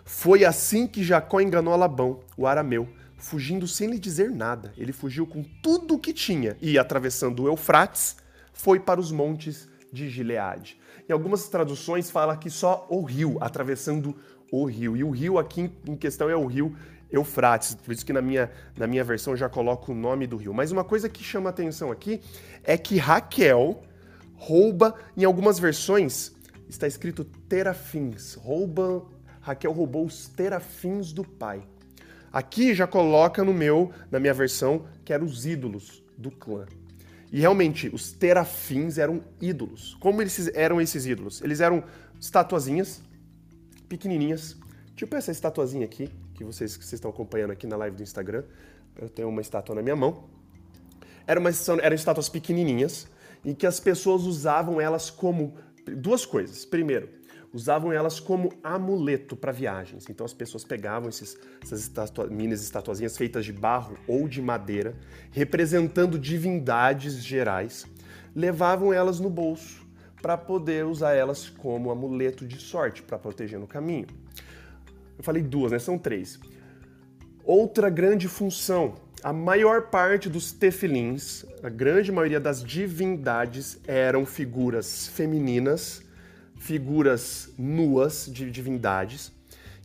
Foi 0.04 0.44
assim 0.44 0.86
que 0.86 1.02
Jacó 1.02 1.40
enganou 1.40 1.76
Labão, 1.76 2.20
o 2.36 2.46
arameu, 2.46 2.88
fugindo 3.16 3.66
sem 3.66 3.88
lhe 3.88 3.98
dizer 3.98 4.30
nada. 4.30 4.72
Ele 4.76 4.92
fugiu 4.92 5.26
com 5.26 5.42
tudo 5.62 5.94
o 5.94 5.98
que 5.98 6.12
tinha 6.12 6.56
e, 6.60 6.78
atravessando 6.78 7.42
o 7.42 7.48
Eufrates, 7.48 8.16
foi 8.52 8.80
para 8.80 9.00
os 9.00 9.10
montes 9.10 9.68
de 9.92 10.08
Gileade. 10.08 10.78
Em 11.08 11.12
algumas 11.12 11.48
traduções 11.48 12.10
fala 12.10 12.36
que 12.36 12.50
só 12.50 12.86
o 12.90 13.02
rio, 13.02 13.38
atravessando 13.40 14.16
o 14.50 14.64
rio. 14.64 14.96
E 14.96 15.04
o 15.04 15.10
rio 15.10 15.38
aqui 15.38 15.70
em 15.86 15.96
questão 15.96 16.28
é 16.28 16.36
o 16.36 16.46
rio 16.46 16.76
Eufrates, 17.10 17.74
por 17.74 17.92
isso 17.92 18.04
que 18.04 18.12
na 18.12 18.20
minha, 18.20 18.50
na 18.76 18.86
minha 18.86 19.04
versão 19.04 19.36
já 19.36 19.48
coloco 19.48 19.92
o 19.92 19.94
nome 19.94 20.26
do 20.26 20.36
rio. 20.36 20.52
Mas 20.52 20.72
uma 20.72 20.84
coisa 20.84 21.08
que 21.08 21.22
chama 21.22 21.50
atenção 21.50 21.90
aqui 21.90 22.20
é 22.64 22.76
que 22.76 22.96
Raquel 22.98 23.82
rouba, 24.34 24.94
em 25.16 25.24
algumas 25.24 25.58
versões 25.58 26.32
está 26.68 26.86
escrito 26.86 27.24
terafins, 27.24 28.34
rouba, 28.34 29.06
Raquel 29.40 29.72
roubou 29.72 30.04
os 30.04 30.28
terafins 30.28 31.12
do 31.12 31.24
pai. 31.24 31.62
Aqui 32.32 32.74
já 32.74 32.86
coloca 32.86 33.44
no 33.44 33.54
meu, 33.54 33.92
na 34.10 34.18
minha 34.18 34.34
versão, 34.34 34.84
que 35.04 35.12
eram 35.12 35.24
os 35.24 35.46
ídolos 35.46 36.02
do 36.18 36.30
clã. 36.30 36.66
E 37.32 37.40
realmente, 37.40 37.88
os 37.92 38.12
terafins 38.12 38.98
eram 38.98 39.22
ídolos. 39.40 39.96
Como 40.00 40.20
eles 40.20 40.50
eram 40.54 40.80
esses 40.80 41.06
ídolos? 41.06 41.40
Eles 41.42 41.60
eram 41.60 41.84
estatuazinhas 42.20 43.02
pequenininhas, 43.88 44.56
tipo 44.96 45.14
essa 45.14 45.30
estatuazinha 45.30 45.84
aqui, 45.84 46.10
que 46.36 46.44
vocês, 46.44 46.76
que 46.76 46.84
vocês 46.84 46.94
estão 46.94 47.10
acompanhando 47.10 47.50
aqui 47.50 47.66
na 47.66 47.76
live 47.76 47.96
do 47.96 48.02
Instagram. 48.02 48.44
Eu 49.00 49.08
tenho 49.08 49.28
uma 49.28 49.40
estátua 49.40 49.74
na 49.74 49.82
minha 49.82 49.96
mão. 49.96 50.24
Era 51.26 51.40
uma, 51.40 51.50
eram 51.82 51.96
estátuas 51.96 52.28
pequenininhas 52.28 53.08
e 53.44 53.54
que 53.54 53.66
as 53.66 53.80
pessoas 53.80 54.22
usavam 54.22 54.80
elas 54.80 55.10
como 55.10 55.54
duas 55.96 56.24
coisas. 56.24 56.64
Primeiro, 56.64 57.08
usavam 57.52 57.92
elas 57.92 58.20
como 58.20 58.52
amuleto 58.62 59.34
para 59.34 59.50
viagens. 59.50 60.08
Então 60.08 60.24
as 60.26 60.32
pessoas 60.32 60.62
pegavam 60.62 61.08
esses, 61.08 61.38
essas 61.62 61.80
estatua, 61.80 62.26
minas 62.26 62.62
estatuazinhas 62.62 63.16
feitas 63.16 63.44
de 63.44 63.52
barro 63.52 63.96
ou 64.06 64.28
de 64.28 64.42
madeira, 64.42 64.94
representando 65.32 66.18
divindades 66.18 67.24
gerais, 67.24 67.86
levavam 68.34 68.92
elas 68.92 69.18
no 69.18 69.30
bolso 69.30 69.86
para 70.20 70.36
poder 70.36 70.84
usar 70.84 71.14
elas 71.14 71.48
como 71.48 71.90
amuleto 71.90 72.46
de 72.46 72.60
sorte 72.60 73.02
para 73.02 73.18
proteger 73.18 73.58
no 73.58 73.66
caminho. 73.66 74.06
Eu 75.18 75.24
falei 75.24 75.42
duas, 75.42 75.72
né? 75.72 75.78
São 75.78 75.98
três. 75.98 76.38
Outra 77.44 77.88
grande 77.88 78.28
função. 78.28 78.94
A 79.22 79.32
maior 79.32 79.88
parte 79.88 80.28
dos 80.28 80.52
tefilins, 80.52 81.44
a 81.62 81.68
grande 81.68 82.12
maioria 82.12 82.38
das 82.38 82.62
divindades, 82.62 83.78
eram 83.86 84.26
figuras 84.26 85.08
femininas, 85.08 86.02
figuras 86.58 87.50
nuas 87.58 88.26
de 88.26 88.50
divindades, 88.50 89.32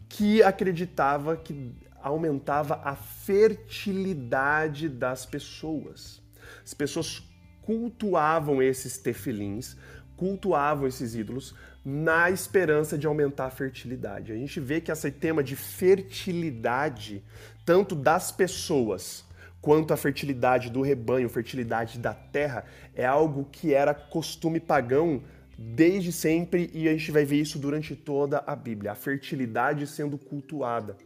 que 0.09 0.43
acreditava 0.43 1.37
que 1.37 1.73
aumentava 2.01 2.81
a 2.83 2.95
fertilidade 2.95 4.89
das 4.89 5.25
pessoas. 5.25 6.21
As 6.63 6.73
pessoas 6.73 7.23
cultuavam 7.61 8.61
esses 8.61 8.97
tefilins, 8.97 9.75
cultuavam 10.17 10.87
esses 10.87 11.15
ídolos 11.15 11.55
na 11.83 12.29
esperança 12.29 12.97
de 12.97 13.07
aumentar 13.07 13.45
a 13.45 13.51
fertilidade. 13.51 14.31
A 14.31 14.35
gente 14.35 14.59
vê 14.59 14.79
que 14.79 14.91
esse 14.91 15.11
tema 15.11 15.43
de 15.43 15.55
fertilidade, 15.55 17.23
tanto 17.65 17.95
das 17.95 18.31
pessoas 18.31 19.25
quanto 19.59 19.93
a 19.93 19.97
fertilidade 19.97 20.69
do 20.69 20.81
rebanho, 20.81 21.29
fertilidade 21.29 21.99
da 21.99 22.13
terra, 22.13 22.65
é 22.95 23.05
algo 23.05 23.47
que 23.51 23.73
era 23.73 23.93
costume 23.93 24.59
pagão 24.59 25.23
desde 25.57 26.11
sempre 26.11 26.69
e 26.73 26.87
a 26.87 26.91
gente 26.91 27.11
vai 27.11 27.25
ver 27.25 27.41
isso 27.41 27.59
durante 27.59 27.95
toda 27.95 28.43
a 28.45 28.55
Bíblia, 28.55 28.91
a 28.91 28.95
fertilidade 28.95 29.85
sendo 29.85 30.17
cultuada. 30.17 30.97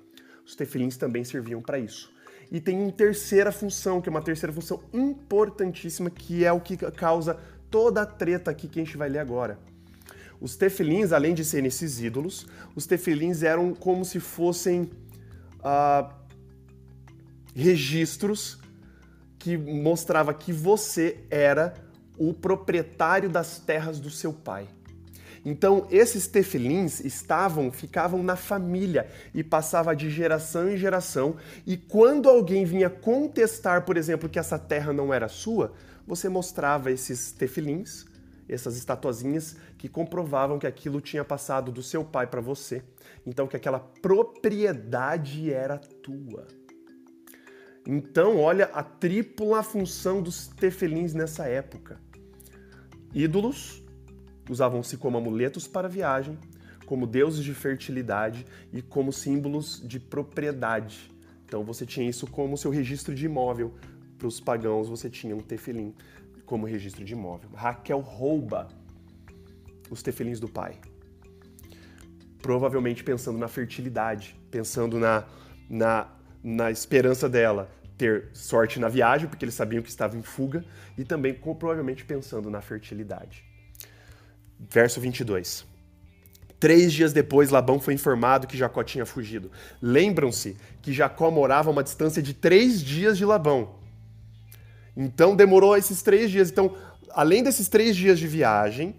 Os 0.46 0.56
tefilins 0.56 0.96
também 0.96 1.24
serviam 1.24 1.62
para 1.62 1.80
isso. 1.80 2.14
E 2.52 2.62
tem 2.62 2.80
uma 2.80 2.92
terceira 2.92 3.52
função, 3.52 4.00
que 4.00 4.08
é 4.08 4.12
uma 4.12 4.22
terceira 4.22 4.54
função 4.54 4.84
importantíssima, 4.94 6.10
que 6.10 6.46
é 6.46 6.52
o 6.52 6.62
que 6.62 6.78
causa 6.78 7.40
toda 7.72 8.04
a 8.04 8.06
treta 8.06 8.52
aqui 8.52 8.68
que 8.68 8.80
a 8.80 8.84
gente 8.84 8.96
vai 8.96 9.10
ler 9.10 9.20
agora. 9.20 9.58
Os 10.46 10.56
tefilins, 10.56 11.12
além 11.12 11.34
de 11.34 11.44
serem 11.44 11.70
esses 11.70 12.00
ídolos, 12.00 12.46
os 12.76 12.86
tefilins 12.86 13.42
eram 13.42 13.74
como 13.74 14.06
se 14.06 14.20
fossem 14.20 14.92
uh, 15.58 16.08
registros 17.56 18.60
que 19.40 19.58
mostrava 19.58 20.36
que 20.36 20.54
você 20.54 21.18
era 21.32 21.74
o 22.16 22.32
proprietário 22.32 23.28
das 23.28 23.58
terras 23.58 24.00
do 24.00 24.12
seu 24.12 24.32
pai. 24.32 24.68
Então, 25.44 25.88
esses 25.90 26.28
tefilins 26.28 27.00
estavam, 27.00 27.72
ficavam 27.72 28.22
na 28.22 28.36
família 28.36 29.10
e 29.34 29.44
passava 29.44 29.96
de 29.96 30.12
geração 30.12 30.70
em 30.70 30.78
geração, 30.78 31.38
e 31.66 31.76
quando 31.76 32.30
alguém 32.30 32.66
vinha 32.66 32.88
contestar, 32.88 33.84
por 33.84 33.98
exemplo, 33.98 34.30
que 34.30 34.38
essa 34.38 34.60
terra 34.60 34.94
não 34.94 35.12
era 35.12 35.28
sua, 35.28 35.74
você 36.06 36.30
mostrava 36.30 36.92
esses 36.92 37.32
tefilins 37.32 38.06
essas 38.48 38.78
estatuazinhas 38.78 39.56
que 39.78 39.90
comprovavam 39.90 40.60
que 40.60 40.68
aquilo 40.68 41.02
tinha 41.02 41.24
passado 41.24 41.72
do 41.72 41.82
seu 41.82 42.04
pai 42.04 42.28
para 42.28 42.42
você. 42.42 42.84
Então, 43.26 43.48
que 43.48 43.56
aquela 43.56 43.80
propriedade 43.80 45.52
era 45.52 45.78
tua. 45.78 46.48
Então, 47.88 48.40
olha 48.40 48.66
a 48.74 48.84
tripla 48.84 49.64
função 49.64 50.22
dos 50.22 50.48
tefelins 50.48 51.14
nessa 51.14 51.48
época. 51.48 52.00
Ídolos 53.14 53.84
usavam-se 54.50 54.98
como 54.98 55.18
amuletos 55.18 55.68
para 55.68 55.88
viagem, 55.88 56.38
como 56.86 57.08
deuses 57.08 57.44
de 57.44 57.54
fertilidade 57.54 58.46
e 58.72 58.82
como 58.82 59.12
símbolos 59.12 59.82
de 59.86 60.00
propriedade. 60.00 61.12
Então 61.46 61.64
você 61.64 61.86
tinha 61.86 62.08
isso 62.08 62.28
como 62.28 62.58
seu 62.58 62.72
registro 62.72 63.14
de 63.14 63.26
imóvel. 63.26 63.74
Para 64.18 64.28
os 64.28 64.40
pagãos 64.40 64.88
você 64.88 65.10
tinha 65.10 65.36
um 65.36 65.40
tefelim 65.40 65.94
como 66.46 66.66
registro 66.66 67.04
de 67.04 67.14
imóvel. 67.14 67.50
Raquel 67.54 68.00
rouba 68.00 68.68
os 69.90 70.02
tefilins 70.02 70.40
do 70.40 70.48
pai. 70.48 70.80
provavelmente 72.42 73.04
pensando 73.04 73.40
na 73.40 73.48
fertilidade, 73.48 74.36
pensando 74.52 75.00
na, 75.00 75.24
na, 75.68 76.08
na 76.44 76.70
esperança 76.70 77.28
dela 77.28 77.72
ter 77.98 78.30
sorte 78.34 78.80
na 78.80 78.88
viagem, 78.88 79.28
porque 79.28 79.44
eles 79.44 79.56
sabiam 79.56 79.82
que 79.82 79.90
estava 79.90 80.16
em 80.16 80.22
fuga, 80.22 80.64
e 80.96 81.04
também 81.04 81.34
provavelmente 81.34 82.06
pensando 82.06 82.50
na 82.50 82.62
fertilidade. 82.62 83.44
Verso 84.60 85.02
22. 85.02 85.66
Três 86.60 86.94
dias 86.94 87.14
depois, 87.14 87.50
Labão 87.50 87.80
foi 87.80 87.94
informado 87.96 88.48
que 88.48 88.58
Jacó 88.58 88.84
tinha 88.84 89.06
fugido. 89.06 89.52
Lembram-se 89.82 90.56
que 90.82 90.94
Jacó 90.94 91.32
morava 91.32 91.70
a 91.70 91.72
uma 91.72 91.84
distância 91.84 92.22
de 92.22 92.34
três 92.34 92.82
dias 92.82 93.18
de 93.18 93.26
Labão. 93.26 93.76
Então 94.96 95.36
demorou 95.36 95.76
esses 95.76 96.02
três 96.02 96.32
dias. 96.32 96.50
Então, 96.50 96.76
além 97.12 97.44
desses 97.44 97.68
três 97.68 97.96
dias 97.96 98.18
de 98.18 98.28
viagem, 98.28 98.96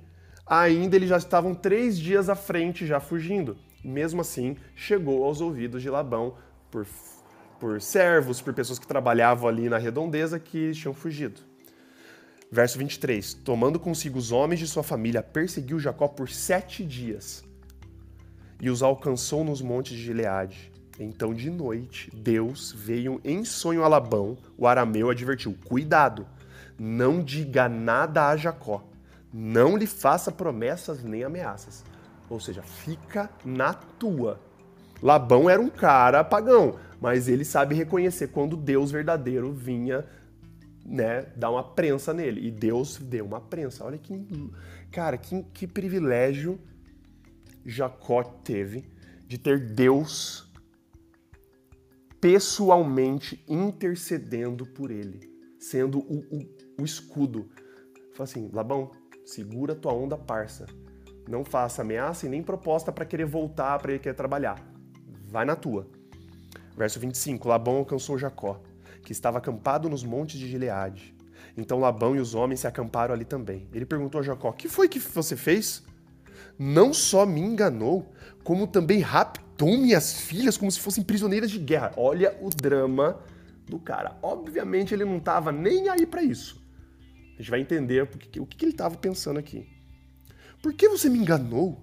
ainda 0.46 0.96
eles 0.96 1.08
já 1.08 1.16
estavam 1.16 1.54
três 1.54 1.98
dias 1.98 2.28
à 2.28 2.34
frente, 2.34 2.86
já 2.86 3.00
fugindo. 3.00 3.56
mesmo 3.84 4.20
assim, 4.20 4.56
chegou 4.74 5.24
aos 5.24 5.40
ouvidos 5.40 5.80
de 5.80 5.88
Labão 5.88 6.34
por, 6.70 6.86
por 7.60 7.80
servos, 7.80 8.40
por 8.40 8.52
pessoas 8.52 8.78
que 8.78 8.86
trabalhavam 8.86 9.48
ali 9.48 9.68
na 9.68 9.78
redondeza 9.78 10.40
que 10.40 10.72
tinham 10.72 10.92
fugido. 10.92 11.40
Verso 12.50 12.78
23: 12.78 13.34
Tomando 13.34 13.78
consigo 13.78 14.18
os 14.18 14.32
homens 14.32 14.60
de 14.60 14.66
sua 14.66 14.82
família, 14.82 15.22
perseguiu 15.22 15.78
Jacó 15.78 16.08
por 16.08 16.28
sete 16.28 16.84
dias 16.84 17.44
e 18.60 18.70
os 18.70 18.82
alcançou 18.82 19.44
nos 19.44 19.60
montes 19.60 19.96
de 19.96 20.02
Gileade. 20.02 20.72
Então, 20.98 21.34
de 21.34 21.50
noite, 21.50 22.10
Deus 22.14 22.72
veio 22.72 23.20
em 23.22 23.44
sonho 23.44 23.84
a 23.84 23.88
Labão, 23.88 24.36
o 24.56 24.66
arameu 24.66 25.10
advertiu: 25.10 25.56
Cuidado, 25.64 26.26
não 26.78 27.22
diga 27.22 27.68
nada 27.68 28.28
a 28.28 28.36
Jacó, 28.36 28.82
não 29.32 29.76
lhe 29.76 29.86
faça 29.86 30.32
promessas 30.32 31.02
nem 31.02 31.22
ameaças. 31.22 31.84
Ou 32.28 32.40
seja, 32.40 32.62
fica 32.62 33.30
na 33.44 33.72
tua. 33.74 34.40
Labão 35.02 35.48
era 35.48 35.60
um 35.60 35.68
cara 35.68 36.24
pagão, 36.24 36.76
mas 37.00 37.28
ele 37.28 37.44
sabe 37.44 37.74
reconhecer 37.74 38.28
quando 38.28 38.56
Deus 38.56 38.90
verdadeiro 38.90 39.52
vinha 39.52 40.04
né, 40.84 41.26
dar 41.36 41.50
uma 41.50 41.62
prensa 41.62 42.14
nele. 42.14 42.46
E 42.46 42.50
Deus 42.50 42.96
deu 42.96 43.26
uma 43.26 43.40
prensa. 43.40 43.84
Olha 43.84 43.98
que. 43.98 44.50
Cara, 44.90 45.18
que, 45.18 45.42
que 45.52 45.66
privilégio 45.66 46.58
Jacó 47.64 48.22
teve 48.22 48.84
de 49.26 49.36
ter 49.36 49.58
Deus 49.58 50.45
pessoalmente 52.26 53.40
intercedendo 53.46 54.66
por 54.66 54.90
ele, 54.90 55.20
sendo 55.60 56.00
o, 56.00 56.24
o, 56.28 56.82
o 56.82 56.84
escudo. 56.84 57.48
Fala 58.14 58.24
assim, 58.24 58.50
Labão, 58.52 58.90
segura 59.24 59.76
tua 59.76 59.92
onda 59.92 60.18
parça. 60.18 60.66
Não 61.28 61.44
faça 61.44 61.82
ameaça 61.82 62.26
e 62.26 62.28
nem 62.28 62.42
proposta 62.42 62.90
para 62.90 63.04
querer 63.04 63.26
voltar, 63.26 63.78
para 63.78 63.92
ele 63.92 64.00
querer 64.00 64.16
trabalhar. 64.16 64.60
Vai 65.30 65.44
na 65.44 65.54
tua. 65.54 65.88
Verso 66.76 66.98
25: 66.98 67.46
Labão 67.46 67.76
alcançou 67.76 68.18
Jacó, 68.18 68.60
que 69.04 69.12
estava 69.12 69.38
acampado 69.38 69.88
nos 69.88 70.02
montes 70.02 70.40
de 70.40 70.48
Gileade. 70.48 71.14
Então 71.56 71.78
Labão 71.78 72.16
e 72.16 72.18
os 72.18 72.34
homens 72.34 72.58
se 72.58 72.66
acamparam 72.66 73.14
ali 73.14 73.24
também. 73.24 73.68
Ele 73.72 73.86
perguntou 73.86 74.18
a 74.18 74.24
Jacó: 74.24 74.50
Que 74.50 74.68
foi 74.68 74.88
que 74.88 74.98
você 74.98 75.36
fez? 75.36 75.84
Não 76.58 76.92
só 76.92 77.24
me 77.24 77.40
enganou, 77.40 78.12
como 78.42 78.66
também 78.66 78.98
raptou 78.98 79.45
minhas 79.64 80.20
filhas 80.20 80.56
como 80.56 80.70
se 80.70 80.80
fossem 80.80 81.02
prisioneiras 81.02 81.50
de 81.50 81.58
guerra. 81.58 81.92
Olha 81.96 82.36
o 82.40 82.50
drama 82.50 83.20
do 83.66 83.78
cara. 83.78 84.18
Obviamente 84.22 84.92
ele 84.92 85.04
não 85.04 85.16
estava 85.16 85.50
nem 85.50 85.88
aí 85.88 86.04
para 86.04 86.22
isso. 86.22 86.62
A 87.34 87.42
gente 87.42 87.50
vai 87.50 87.60
entender 87.60 88.02
o 88.02 88.46
que 88.46 88.64
ele 88.64 88.72
estava 88.72 88.96
pensando 88.96 89.38
aqui. 89.38 89.66
Por 90.62 90.72
que 90.72 90.88
você 90.88 91.08
me 91.08 91.18
enganou? 91.18 91.80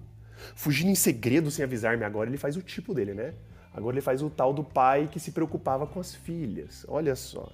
Fugindo 0.54 0.90
em 0.90 0.94
segredo 0.94 1.50
sem 1.50 1.64
avisar-me. 1.64 2.04
Agora 2.04 2.28
ele 2.28 2.36
faz 2.36 2.56
o 2.56 2.62
tipo 2.62 2.92
dele, 2.92 3.14
né? 3.14 3.34
Agora 3.72 3.94
ele 3.94 4.02
faz 4.02 4.22
o 4.22 4.30
tal 4.30 4.52
do 4.52 4.62
pai 4.62 5.08
que 5.10 5.18
se 5.18 5.32
preocupava 5.32 5.86
com 5.86 5.98
as 6.00 6.14
filhas. 6.14 6.84
Olha 6.88 7.16
só. 7.16 7.50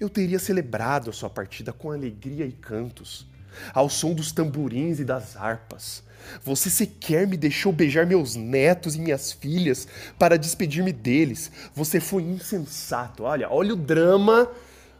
Eu 0.00 0.08
teria 0.08 0.38
celebrado 0.38 1.10
a 1.10 1.12
sua 1.12 1.30
partida 1.30 1.72
com 1.72 1.90
alegria 1.90 2.44
e 2.44 2.52
cantos, 2.52 3.26
ao 3.72 3.88
som 3.88 4.12
dos 4.14 4.32
tamborins 4.32 4.98
e 4.98 5.04
das 5.04 5.36
harpas. 5.36 6.02
Você 6.42 6.68
sequer 6.68 7.26
me 7.26 7.36
deixou 7.36 7.72
beijar 7.72 8.06
meus 8.06 8.34
netos 8.34 8.96
e 8.96 9.00
minhas 9.00 9.32
filhas 9.32 9.86
para 10.18 10.36
despedir-me 10.36 10.92
deles. 10.92 11.50
Você 11.74 12.00
foi 12.00 12.22
insensato. 12.22 13.22
Olha, 13.22 13.48
olha 13.50 13.74
o 13.74 13.76
drama 13.76 14.50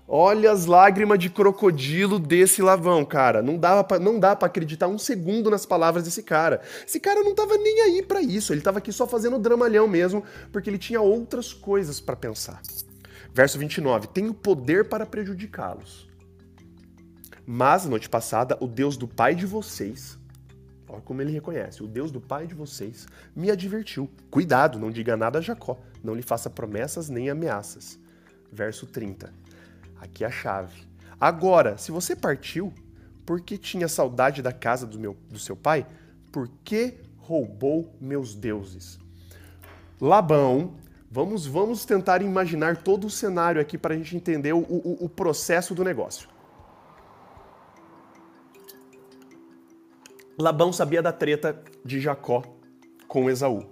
Olha 0.08 0.52
as 0.52 0.66
lágrimas 0.66 1.18
de 1.18 1.28
crocodilo 1.28 2.20
desse 2.20 2.62
lavão, 2.62 3.04
cara. 3.04 3.42
Não, 3.42 3.58
dava 3.58 3.82
pra, 3.82 3.98
não 3.98 4.20
dá 4.20 4.36
para 4.36 4.46
acreditar 4.46 4.86
um 4.86 4.98
segundo 4.98 5.50
nas 5.50 5.66
palavras 5.66 6.04
desse 6.04 6.22
cara. 6.22 6.60
Esse 6.86 7.00
cara 7.00 7.24
não 7.24 7.34
tava 7.34 7.56
nem 7.56 7.80
aí 7.80 8.02
para 8.02 8.22
isso. 8.22 8.52
Ele 8.52 8.60
tava 8.60 8.78
aqui 8.78 8.92
só 8.92 9.04
fazendo 9.04 9.36
dramalhão 9.36 9.88
mesmo, 9.88 10.22
porque 10.52 10.70
ele 10.70 10.78
tinha 10.78 11.00
outras 11.00 11.52
coisas 11.52 11.98
para 11.98 12.14
pensar. 12.14 12.62
Verso 13.34 13.58
29. 13.58 14.06
Tenho 14.08 14.32
poder 14.32 14.88
para 14.88 15.04
prejudicá-los. 15.04 16.05
Mas, 17.46 17.84
noite 17.84 18.08
passada, 18.08 18.58
o 18.60 18.66
Deus 18.66 18.96
do 18.96 19.06
pai 19.06 19.32
de 19.36 19.46
vocês, 19.46 20.18
olha 20.88 21.00
como 21.00 21.22
ele 21.22 21.30
reconhece, 21.30 21.80
o 21.80 21.86
Deus 21.86 22.10
do 22.10 22.20
pai 22.20 22.44
de 22.44 22.54
vocês 22.54 23.06
me 23.36 23.52
advertiu. 23.52 24.10
Cuidado, 24.28 24.80
não 24.80 24.90
diga 24.90 25.16
nada 25.16 25.38
a 25.38 25.42
Jacó. 25.42 25.78
Não 26.02 26.12
lhe 26.12 26.22
faça 26.22 26.50
promessas 26.50 27.08
nem 27.08 27.30
ameaças. 27.30 28.00
Verso 28.50 28.84
30 28.86 29.32
Aqui 30.00 30.24
é 30.24 30.26
a 30.26 30.30
chave. 30.30 30.82
Agora, 31.20 31.78
se 31.78 31.92
você 31.92 32.16
partiu 32.16 32.72
porque 33.24 33.56
tinha 33.56 33.88
saudade 33.88 34.42
da 34.42 34.52
casa 34.52 34.86
do, 34.86 34.98
meu, 34.98 35.16
do 35.30 35.38
seu 35.38 35.56
pai, 35.56 35.86
por 36.32 36.48
que 36.64 36.94
roubou 37.16 37.94
meus 38.00 38.34
deuses? 38.34 38.98
Labão, 40.00 40.74
vamos, 41.10 41.46
vamos 41.46 41.84
tentar 41.84 42.22
imaginar 42.22 42.76
todo 42.76 43.06
o 43.06 43.10
cenário 43.10 43.60
aqui 43.60 43.78
para 43.78 43.94
a 43.94 43.96
gente 43.96 44.16
entender 44.16 44.52
o, 44.52 44.58
o, 44.58 45.04
o 45.04 45.08
processo 45.08 45.74
do 45.74 45.84
negócio. 45.84 46.28
Labão 50.38 50.70
sabia 50.70 51.00
da 51.00 51.12
treta 51.12 51.58
de 51.82 51.98
Jacó 51.98 52.42
com 53.08 53.30
Esaú. 53.30 53.64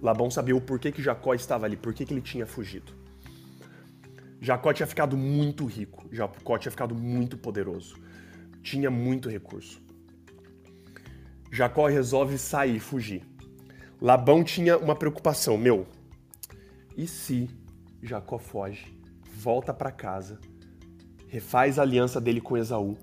Labão 0.00 0.30
sabia 0.30 0.56
o 0.56 0.60
porquê 0.60 0.90
que 0.90 1.02
Jacó 1.02 1.34
estava 1.34 1.66
ali, 1.66 1.76
porquê 1.76 2.06
que 2.06 2.14
ele 2.14 2.22
tinha 2.22 2.46
fugido. 2.46 2.94
Jacó 4.40 4.72
tinha 4.72 4.86
ficado 4.86 5.14
muito 5.14 5.66
rico, 5.66 6.08
Jacó 6.10 6.56
tinha 6.56 6.70
ficado 6.70 6.94
muito 6.94 7.36
poderoso, 7.36 7.98
tinha 8.62 8.90
muito 8.90 9.28
recurso. 9.28 9.82
Jacó 11.52 11.86
resolve 11.88 12.38
sair, 12.38 12.80
fugir. 12.80 13.22
Labão 14.00 14.42
tinha 14.42 14.78
uma 14.78 14.96
preocupação, 14.96 15.58
meu. 15.58 15.86
E 16.96 17.06
se 17.06 17.50
Jacó 18.02 18.38
foge, 18.38 18.98
volta 19.30 19.74
para 19.74 19.92
casa, 19.92 20.40
refaz 21.28 21.78
a 21.78 21.82
aliança 21.82 22.18
dele 22.18 22.40
com 22.40 22.56
Esaú? 22.56 22.96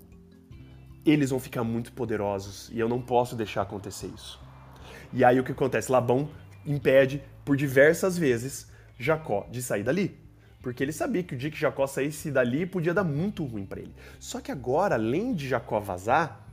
Eles 1.04 1.30
vão 1.30 1.38
ficar 1.38 1.64
muito 1.64 1.92
poderosos 1.92 2.70
e 2.72 2.78
eu 2.78 2.88
não 2.88 3.00
posso 3.00 3.36
deixar 3.36 3.62
acontecer 3.62 4.10
isso. 4.14 4.40
E 5.12 5.24
aí 5.24 5.38
o 5.38 5.44
que 5.44 5.52
acontece? 5.52 5.92
Labão 5.92 6.28
impede 6.66 7.22
por 7.44 7.56
diversas 7.56 8.16
vezes 8.16 8.68
Jacó 8.98 9.46
de 9.50 9.62
sair 9.62 9.82
dali. 9.82 10.18
Porque 10.62 10.82
ele 10.82 10.92
sabia 10.92 11.22
que 11.22 11.34
o 11.34 11.36
dia 11.36 11.50
que 11.50 11.58
Jacó 11.58 11.86
saísse 11.86 12.30
dali 12.30 12.64
podia 12.64 12.94
dar 12.94 13.04
muito 13.04 13.44
ruim 13.44 13.66
para 13.66 13.80
ele. 13.80 13.94
Só 14.18 14.40
que 14.40 14.50
agora, 14.50 14.94
além 14.94 15.34
de 15.34 15.46
Jacó 15.46 15.78
vazar, 15.78 16.48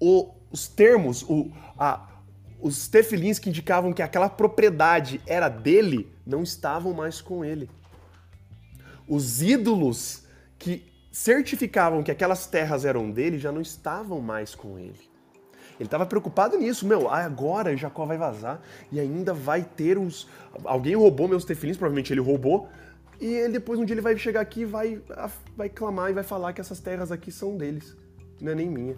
o, 0.00 0.34
os 0.50 0.66
termos, 0.66 1.22
o, 1.22 1.52
a, 1.78 2.08
os 2.60 2.88
tefilins 2.88 3.38
que 3.38 3.50
indicavam 3.50 3.92
que 3.92 4.00
aquela 4.00 4.30
propriedade 4.30 5.20
era 5.26 5.48
dele, 5.48 6.10
não 6.26 6.42
estavam 6.42 6.94
mais 6.94 7.20
com 7.20 7.44
ele. 7.44 7.68
Os 9.06 9.42
ídolos 9.42 10.24
que 10.58 10.91
certificavam 11.12 12.02
que 12.02 12.10
aquelas 12.10 12.46
terras 12.46 12.86
eram 12.86 13.10
dele 13.10 13.38
já 13.38 13.52
não 13.52 13.60
estavam 13.60 14.20
mais 14.20 14.54
com 14.54 14.78
ele. 14.78 15.12
Ele 15.78 15.86
estava 15.86 16.06
preocupado 16.06 16.56
nisso, 16.58 16.86
meu, 16.86 17.10
agora 17.10 17.76
Jacó 17.76 18.06
vai 18.06 18.16
vazar 18.16 18.60
e 18.90 18.98
ainda 18.98 19.34
vai 19.34 19.62
ter 19.62 19.98
os. 19.98 20.28
Alguém 20.64 20.94
roubou 20.94 21.28
meus 21.28 21.44
tefilins, 21.44 21.76
provavelmente 21.76 22.12
ele 22.12 22.20
roubou, 22.20 22.68
e 23.20 23.26
ele 23.26 23.54
depois 23.54 23.78
um 23.78 23.84
dia 23.84 23.94
ele 23.94 24.00
vai 24.00 24.16
chegar 24.16 24.40
aqui 24.40 24.62
e 24.62 24.64
vai, 24.64 25.00
vai 25.56 25.68
clamar 25.68 26.10
e 26.10 26.14
vai 26.14 26.24
falar 26.24 26.52
que 26.52 26.60
essas 26.60 26.80
terras 26.80 27.12
aqui 27.12 27.30
são 27.30 27.56
deles, 27.56 27.96
não 28.40 28.52
é 28.52 28.54
nem 28.54 28.68
minha. 28.68 28.96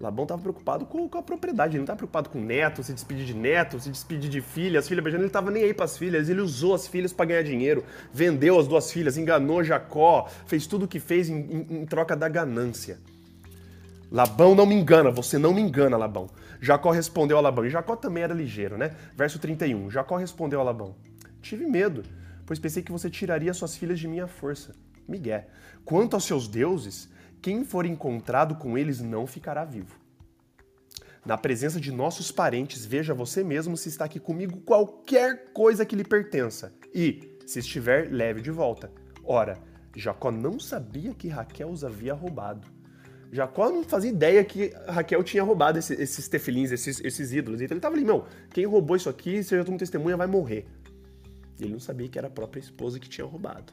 Labão 0.00 0.24
estava 0.24 0.40
preocupado 0.40 0.86
com, 0.86 1.08
com, 1.08 1.18
a 1.18 1.22
propriedade, 1.22 1.72
ele 1.72 1.78
não 1.78 1.84
estava 1.84 1.96
preocupado 1.96 2.28
com 2.28 2.40
neto, 2.40 2.84
se 2.84 2.92
despedir 2.92 3.26
de 3.26 3.34
neto, 3.34 3.80
se 3.80 3.90
despedir 3.90 4.30
de 4.30 4.40
filha, 4.40 4.80
beijando, 4.80 5.16
ele 5.16 5.26
estava 5.26 5.50
nem 5.50 5.64
aí 5.64 5.74
para 5.74 5.86
as 5.86 5.98
filhas, 5.98 6.28
ele 6.28 6.40
usou 6.40 6.72
as 6.72 6.86
filhas 6.86 7.12
para 7.12 7.26
ganhar 7.26 7.42
dinheiro, 7.42 7.84
vendeu 8.12 8.60
as 8.60 8.68
duas 8.68 8.92
filhas, 8.92 9.16
enganou 9.16 9.64
Jacó, 9.64 10.28
fez 10.46 10.68
tudo 10.68 10.84
o 10.84 10.88
que 10.88 11.00
fez 11.00 11.28
em, 11.28 11.40
em, 11.40 11.80
em 11.80 11.86
troca 11.86 12.14
da 12.14 12.28
ganância. 12.28 12.98
Labão 14.10 14.54
não 14.54 14.64
me 14.64 14.74
engana, 14.76 15.10
você 15.10 15.36
não 15.36 15.52
me 15.52 15.60
engana, 15.60 15.96
Labão. 15.96 16.30
Jacó 16.60 16.92
respondeu 16.92 17.36
a 17.36 17.40
Labão, 17.40 17.66
e 17.66 17.70
Jacó 17.70 17.96
também 17.96 18.22
era 18.22 18.32
ligeiro, 18.32 18.78
né? 18.78 18.94
Verso 19.16 19.38
31, 19.40 19.90
Jacó 19.90 20.16
respondeu 20.16 20.60
a 20.60 20.62
Labão, 20.62 20.94
tive 21.42 21.66
medo, 21.66 22.04
pois 22.46 22.60
pensei 22.60 22.84
que 22.84 22.92
você 22.92 23.10
tiraria 23.10 23.52
suas 23.52 23.76
filhas 23.76 23.98
de 23.98 24.06
minha 24.06 24.28
força. 24.28 24.74
Miguel. 25.08 25.44
Quanto 25.84 26.14
aos 26.14 26.24
seus 26.24 26.46
deuses, 26.46 27.08
quem 27.40 27.64
for 27.64 27.86
encontrado 27.86 28.56
com 28.56 28.76
eles 28.76 29.00
não 29.00 29.26
ficará 29.26 29.64
vivo. 29.64 29.96
na 31.24 31.36
presença 31.36 31.78
de 31.78 31.92
nossos 31.92 32.30
parentes, 32.32 32.86
veja 32.86 33.12
você 33.12 33.44
mesmo 33.44 33.76
se 33.76 33.90
está 33.90 34.06
aqui 34.06 34.18
comigo 34.18 34.60
qualquer 34.60 35.52
coisa 35.52 35.84
que 35.84 35.94
lhe 35.94 36.04
pertença. 36.04 36.72
E, 36.94 37.36
se 37.44 37.58
estiver, 37.58 38.10
leve 38.10 38.40
de 38.40 38.50
volta. 38.50 38.90
Ora, 39.22 39.58
Jacó 39.94 40.30
não 40.30 40.58
sabia 40.58 41.12
que 41.12 41.28
Raquel 41.28 41.68
os 41.68 41.84
havia 41.84 42.14
roubado. 42.14 42.66
Jacó 43.30 43.68
não 43.68 43.84
fazia 43.84 44.10
ideia 44.10 44.42
que 44.42 44.72
Raquel 44.86 45.22
tinha 45.22 45.42
roubado 45.42 45.78
esses, 45.78 45.98
esses 46.00 46.28
tefilins, 46.28 46.72
esses, 46.72 46.98
esses 47.04 47.32
ídolos. 47.32 47.60
Então 47.60 47.74
ele 47.74 47.78
estava 47.78 47.94
ali, 47.94 48.04
meu, 48.06 48.24
quem 48.50 48.64
roubou 48.64 48.96
isso 48.96 49.10
aqui, 49.10 49.42
se 49.42 49.54
eu 49.54 49.64
tomo 49.66 49.76
testemunha, 49.76 50.16
vai 50.16 50.26
morrer. 50.26 50.66
Ele 51.60 51.72
não 51.72 51.80
sabia 51.80 52.08
que 52.08 52.16
era 52.16 52.28
a 52.28 52.30
própria 52.30 52.60
esposa 52.60 52.98
que 52.98 53.08
tinha 53.08 53.26
roubado. 53.26 53.72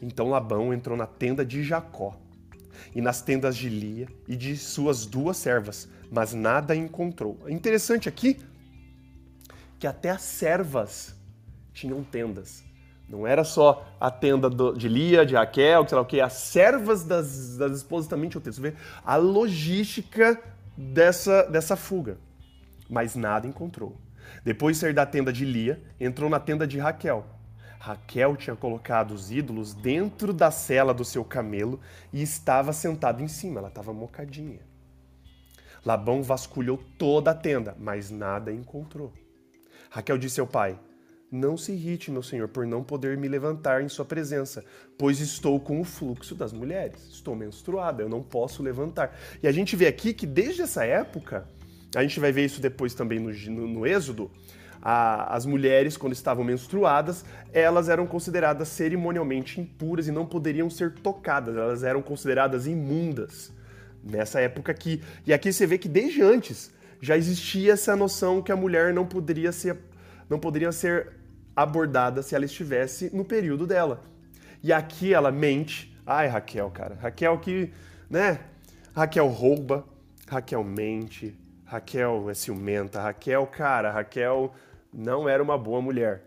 Então 0.00 0.30
Labão 0.30 0.72
entrou 0.72 0.96
na 0.96 1.06
tenda 1.06 1.44
de 1.44 1.62
Jacó 1.62 2.18
e 2.94 3.00
nas 3.00 3.22
tendas 3.22 3.56
de 3.56 3.68
Lia 3.68 4.08
e 4.26 4.36
de 4.36 4.56
suas 4.56 5.06
duas 5.06 5.36
servas, 5.36 5.88
mas 6.10 6.32
nada 6.32 6.74
encontrou. 6.74 7.38
Interessante 7.48 8.08
aqui 8.08 8.38
que 9.78 9.86
até 9.86 10.10
as 10.10 10.22
servas 10.22 11.14
tinham 11.72 12.04
tendas. 12.04 12.64
Não 13.08 13.26
era 13.26 13.44
só 13.44 13.86
a 14.00 14.10
tenda 14.10 14.48
de 14.74 14.88
Lia, 14.88 15.26
de 15.26 15.34
Raquel, 15.34 15.86
sei 15.86 15.96
lá 15.96 16.02
o 16.02 16.06
que, 16.06 16.20
as 16.20 16.32
servas 16.32 17.04
das, 17.04 17.56
das 17.56 17.78
esposas 17.78 18.08
também 18.08 18.30
tinham 18.30 18.40
tendas. 18.40 18.56
Você 18.56 18.70
vê 18.70 18.74
a 19.04 19.16
logística 19.16 20.40
dessa, 20.76 21.42
dessa 21.44 21.76
fuga. 21.76 22.16
Mas 22.88 23.14
nada 23.14 23.46
encontrou. 23.46 23.96
Depois 24.44 24.76
de 24.76 24.80
sair 24.80 24.94
da 24.94 25.04
tenda 25.04 25.32
de 25.32 25.44
Lia, 25.44 25.82
entrou 26.00 26.30
na 26.30 26.40
tenda 26.40 26.66
de 26.66 26.78
Raquel. 26.78 27.26
Raquel 27.82 28.36
tinha 28.36 28.54
colocado 28.54 29.10
os 29.10 29.32
ídolos 29.32 29.74
dentro 29.74 30.32
da 30.32 30.52
cela 30.52 30.94
do 30.94 31.04
seu 31.04 31.24
camelo 31.24 31.80
e 32.12 32.22
estava 32.22 32.72
sentado 32.72 33.20
em 33.20 33.26
cima, 33.26 33.58
ela 33.58 33.66
estava 33.66 33.92
mocadinha. 33.92 34.60
Labão 35.84 36.22
vasculhou 36.22 36.78
toda 36.96 37.32
a 37.32 37.34
tenda, 37.34 37.76
mas 37.80 38.08
nada 38.08 38.52
encontrou. 38.52 39.12
Raquel 39.90 40.16
disse 40.16 40.38
ao 40.38 40.46
pai: 40.46 40.78
Não 41.28 41.56
se 41.56 41.72
irrite, 41.72 42.08
meu 42.08 42.22
senhor, 42.22 42.46
por 42.46 42.64
não 42.64 42.84
poder 42.84 43.18
me 43.18 43.26
levantar 43.26 43.82
em 43.82 43.88
sua 43.88 44.04
presença, 44.04 44.64
pois 44.96 45.18
estou 45.18 45.58
com 45.58 45.80
o 45.80 45.84
fluxo 45.84 46.36
das 46.36 46.52
mulheres. 46.52 47.08
Estou 47.10 47.34
menstruada, 47.34 48.00
eu 48.00 48.08
não 48.08 48.22
posso 48.22 48.62
levantar. 48.62 49.18
E 49.42 49.48
a 49.48 49.50
gente 49.50 49.74
vê 49.74 49.88
aqui 49.88 50.14
que 50.14 50.24
desde 50.24 50.62
essa 50.62 50.84
época, 50.84 51.48
a 51.96 52.02
gente 52.02 52.20
vai 52.20 52.30
ver 52.30 52.44
isso 52.44 52.60
depois 52.60 52.94
também 52.94 53.18
no, 53.18 53.32
no, 53.32 53.66
no 53.66 53.84
Êxodo, 53.84 54.30
a, 54.82 55.34
as 55.34 55.46
mulheres, 55.46 55.96
quando 55.96 56.12
estavam 56.12 56.42
menstruadas, 56.42 57.24
elas 57.52 57.88
eram 57.88 58.06
consideradas 58.06 58.68
cerimonialmente 58.68 59.60
impuras 59.60 60.08
e 60.08 60.12
não 60.12 60.26
poderiam 60.26 60.68
ser 60.68 60.92
tocadas, 60.94 61.56
elas 61.56 61.84
eram 61.84 62.02
consideradas 62.02 62.66
imundas 62.66 63.52
nessa 64.02 64.40
época 64.40 64.72
aqui. 64.72 65.00
E 65.24 65.32
aqui 65.32 65.52
você 65.52 65.66
vê 65.66 65.78
que 65.78 65.88
desde 65.88 66.20
antes 66.20 66.72
já 67.00 67.16
existia 67.16 67.74
essa 67.74 67.94
noção 67.94 68.42
que 68.42 68.50
a 68.50 68.56
mulher 68.56 68.92
não 68.92 69.06
poderia 69.06 69.52
ser, 69.52 69.76
não 70.28 70.38
poderia 70.38 70.72
ser 70.72 71.12
abordada 71.54 72.22
se 72.22 72.34
ela 72.34 72.44
estivesse 72.44 73.14
no 73.14 73.24
período 73.24 73.66
dela. 73.66 74.02
E 74.62 74.72
aqui 74.72 75.14
ela 75.14 75.30
mente. 75.30 75.96
Ai, 76.04 76.26
Raquel, 76.26 76.70
cara. 76.70 76.96
Raquel 77.00 77.38
que, 77.38 77.72
né? 78.10 78.40
Raquel 78.94 79.28
rouba, 79.28 79.84
Raquel 80.28 80.64
mente, 80.64 81.36
Raquel 81.64 82.28
é 82.28 82.34
ciumenta, 82.34 83.00
Raquel, 83.00 83.46
cara, 83.46 83.90
Raquel 83.90 84.52
não 84.92 85.28
era 85.28 85.42
uma 85.42 85.56
boa 85.56 85.80
mulher. 85.80 86.26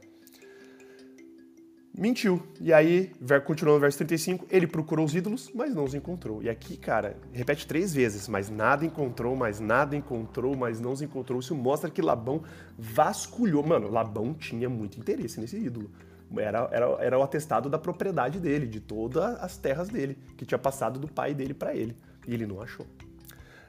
Mentiu. 1.97 2.45
E 2.59 2.73
aí, 2.73 3.13
continuando 3.45 3.77
no 3.77 3.81
verso 3.81 3.99
35, 3.99 4.47
ele 4.49 4.67
procurou 4.67 5.05
os 5.05 5.15
ídolos, 5.15 5.49
mas 5.55 5.73
não 5.73 5.85
os 5.85 5.93
encontrou. 5.93 6.43
E 6.43 6.49
aqui, 6.49 6.75
cara, 6.75 7.15
repete 7.31 7.65
três 7.65 7.93
vezes, 7.93 8.27
mas 8.27 8.49
nada 8.49 8.85
encontrou, 8.85 9.33
mas 9.33 9.61
nada 9.61 9.95
encontrou, 9.95 10.57
mas 10.57 10.81
não 10.81 10.91
os 10.91 11.01
encontrou. 11.01 11.39
Isso 11.39 11.55
mostra 11.55 11.89
que 11.89 12.01
Labão 12.01 12.43
vasculhou. 12.77 13.65
Mano, 13.65 13.89
Labão 13.89 14.33
tinha 14.33 14.67
muito 14.67 14.99
interesse 14.99 15.39
nesse 15.39 15.57
ídolo. 15.57 15.89
Era, 16.37 16.67
era, 16.69 16.85
era 16.99 17.17
o 17.17 17.23
atestado 17.23 17.69
da 17.69 17.79
propriedade 17.79 18.41
dele, 18.41 18.67
de 18.67 18.81
todas 18.81 19.23
as 19.41 19.55
terras 19.55 19.87
dele, 19.87 20.17
que 20.35 20.45
tinha 20.45 20.59
passado 20.59 20.99
do 20.99 21.07
pai 21.07 21.33
dele 21.33 21.53
para 21.53 21.73
ele. 21.73 21.95
E 22.27 22.33
ele 22.33 22.45
não 22.45 22.61
achou. 22.61 22.85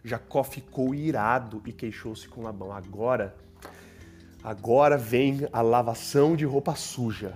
Jacó 0.02 0.42
ficou 0.42 0.92
irado 0.92 1.62
e 1.64 1.72
queixou-se 1.72 2.26
com 2.26 2.42
Labão. 2.42 2.72
Agora 2.72 3.36
Agora 4.46 4.96
vem 4.96 5.48
a 5.52 5.60
lavação 5.60 6.36
de 6.36 6.44
roupa 6.44 6.76
suja. 6.76 7.34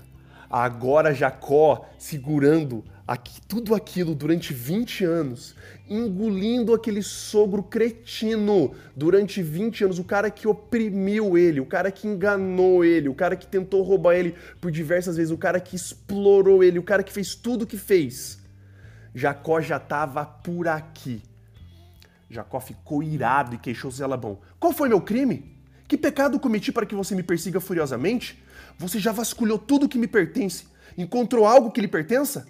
Agora 0.49 1.13
Jacó 1.13 1.85
segurando 1.99 2.85
aqui, 3.05 3.41
tudo 3.49 3.75
aquilo 3.75 4.15
durante 4.15 4.55
20 4.55 5.05
anos, 5.07 5.57
engolindo 5.89 6.73
aquele 6.73 7.03
sogro 7.03 7.65
cretino 7.65 8.73
durante 8.95 9.43
20 9.43 9.87
anos, 9.87 9.99
o 9.99 10.05
cara 10.05 10.31
que 10.31 10.47
oprimiu 10.47 11.37
ele, 11.37 11.59
o 11.59 11.67
cara 11.67 11.91
que 11.91 12.07
enganou 12.07 12.85
ele, 12.85 13.09
o 13.09 13.15
cara 13.15 13.35
que 13.35 13.49
tentou 13.49 13.83
roubar 13.83 14.15
ele 14.15 14.37
por 14.61 14.71
diversas 14.71 15.17
vezes, 15.17 15.33
o 15.33 15.37
cara 15.37 15.59
que 15.59 15.75
explorou 15.75 16.63
ele, 16.63 16.79
o 16.79 16.85
cara 16.85 17.03
que 17.03 17.13
fez 17.13 17.35
tudo 17.35 17.63
o 17.63 17.67
que 17.67 17.77
fez. 17.77 18.39
Jacó 19.13 19.61
já 19.61 19.79
estava 19.79 20.25
por 20.25 20.69
aqui. 20.69 21.21
Jacó 22.31 22.61
ficou 22.61 23.03
irado 23.03 23.57
e 23.57 23.59
queixou-se 23.59 24.01
a 24.01 24.07
Labão. 24.07 24.39
Qual 24.61 24.73
foi 24.73 24.89
meu 24.89 25.01
crime? 25.01 25.50
Que 25.91 25.99
pecado 25.99 26.39
cometi 26.39 26.71
para 26.71 26.87
que 26.87 26.95
você 26.95 27.17
me 27.17 27.23
persiga 27.25 27.59
furiosamente? 27.59 28.41
Você 28.79 29.01
já 29.01 29.11
vasculhou 29.11 29.59
tudo 29.59 29.89
que 29.89 29.99
me 29.99 30.07
pertence. 30.07 30.67
Encontrou 30.97 31.45
algo 31.45 31.73
que 31.73 31.81
lhe 31.81 31.89
pertença? 31.89 32.47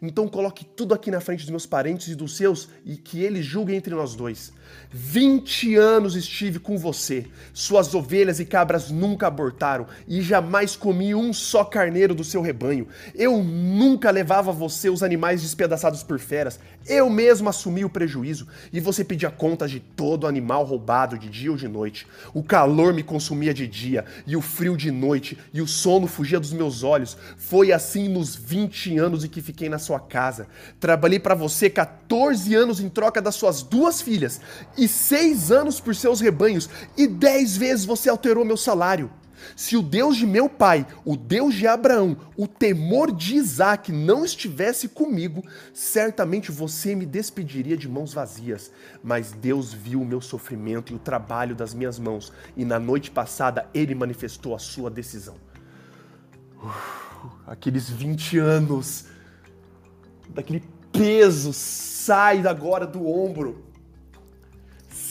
Então 0.00 0.28
coloque 0.28 0.64
tudo 0.64 0.94
aqui 0.94 1.10
na 1.10 1.20
frente 1.20 1.40
dos 1.40 1.50
meus 1.50 1.66
parentes 1.66 2.08
e 2.08 2.14
dos 2.14 2.36
seus 2.36 2.68
e 2.84 2.96
que 2.96 3.22
eles 3.22 3.44
julguem 3.44 3.76
entre 3.76 3.94
nós 3.94 4.14
dois. 4.14 4.52
20 4.90 5.76
anos 5.76 6.16
estive 6.16 6.58
com 6.58 6.78
você. 6.78 7.26
Suas 7.52 7.94
ovelhas 7.94 8.40
e 8.40 8.44
cabras 8.44 8.90
nunca 8.90 9.26
abortaram 9.26 9.86
e 10.06 10.22
jamais 10.22 10.76
comi 10.76 11.14
um 11.14 11.32
só 11.32 11.64
carneiro 11.64 12.14
do 12.14 12.24
seu 12.24 12.40
rebanho. 12.40 12.88
Eu 13.14 13.42
nunca 13.42 14.10
levava 14.10 14.52
você 14.52 14.88
os 14.88 15.02
animais 15.02 15.42
despedaçados 15.42 16.02
por 16.02 16.18
feras. 16.18 16.58
Eu 16.86 17.10
mesmo 17.10 17.48
assumi 17.48 17.84
o 17.84 17.90
prejuízo 17.90 18.48
e 18.72 18.80
você 18.80 19.04
pedia 19.04 19.30
contas 19.30 19.70
de 19.70 19.80
todo 19.80 20.26
animal 20.26 20.64
roubado 20.64 21.18
de 21.18 21.28
dia 21.28 21.50
ou 21.50 21.56
de 21.56 21.68
noite. 21.68 22.06
O 22.32 22.42
calor 22.42 22.94
me 22.94 23.02
consumia 23.02 23.52
de 23.52 23.66
dia 23.66 24.04
e 24.26 24.36
o 24.36 24.40
frio 24.40 24.76
de 24.76 24.90
noite 24.90 25.36
e 25.52 25.60
o 25.60 25.66
sono 25.66 26.06
fugia 26.06 26.40
dos 26.40 26.52
meus 26.52 26.82
olhos. 26.82 27.16
Foi 27.36 27.72
assim 27.72 28.08
nos 28.08 28.34
20 28.34 28.96
anos 28.98 29.24
em 29.24 29.28
que 29.28 29.42
fiquei 29.42 29.68
na 29.68 29.77
sua 29.78 30.00
casa. 30.00 30.48
Trabalhei 30.80 31.18
para 31.18 31.34
você 31.34 31.70
14 31.70 32.54
anos 32.54 32.80
em 32.80 32.88
troca 32.88 33.20
das 33.22 33.34
suas 33.34 33.62
duas 33.62 34.00
filhas 34.00 34.40
e 34.76 34.86
seis 34.86 35.50
anos 35.50 35.80
por 35.80 35.94
seus 35.94 36.20
rebanhos, 36.20 36.68
e 36.96 37.06
dez 37.06 37.56
vezes 37.56 37.84
você 37.84 38.08
alterou 38.08 38.44
meu 38.44 38.56
salário. 38.56 39.10
Se 39.56 39.76
o 39.76 39.82
Deus 39.82 40.16
de 40.16 40.26
meu 40.26 40.48
pai, 40.48 40.86
o 41.04 41.16
Deus 41.16 41.54
de 41.54 41.66
Abraão, 41.66 42.16
o 42.36 42.46
temor 42.46 43.12
de 43.12 43.36
Isaac 43.36 43.92
não 43.92 44.24
estivesse 44.24 44.88
comigo, 44.88 45.44
certamente 45.72 46.50
você 46.50 46.94
me 46.94 47.06
despediria 47.06 47.76
de 47.76 47.88
mãos 47.88 48.12
vazias. 48.12 48.70
Mas 49.02 49.32
Deus 49.32 49.72
viu 49.72 50.02
o 50.02 50.06
meu 50.06 50.20
sofrimento 50.20 50.92
e 50.92 50.96
o 50.96 50.98
trabalho 50.98 51.54
das 51.54 51.74
minhas 51.74 51.98
mãos, 51.98 52.32
e 52.56 52.64
na 52.64 52.78
noite 52.78 53.10
passada 53.10 53.68
ele 53.72 53.94
manifestou 53.94 54.54
a 54.54 54.58
sua 54.58 54.90
decisão. 54.90 55.36
Uf, 56.62 57.28
aqueles 57.46 57.88
20 57.88 58.38
anos, 58.38 59.06
daquele 60.38 60.62
peso, 60.92 61.52
sai 61.52 62.46
agora 62.46 62.86
do 62.86 63.06
ombro 63.06 63.68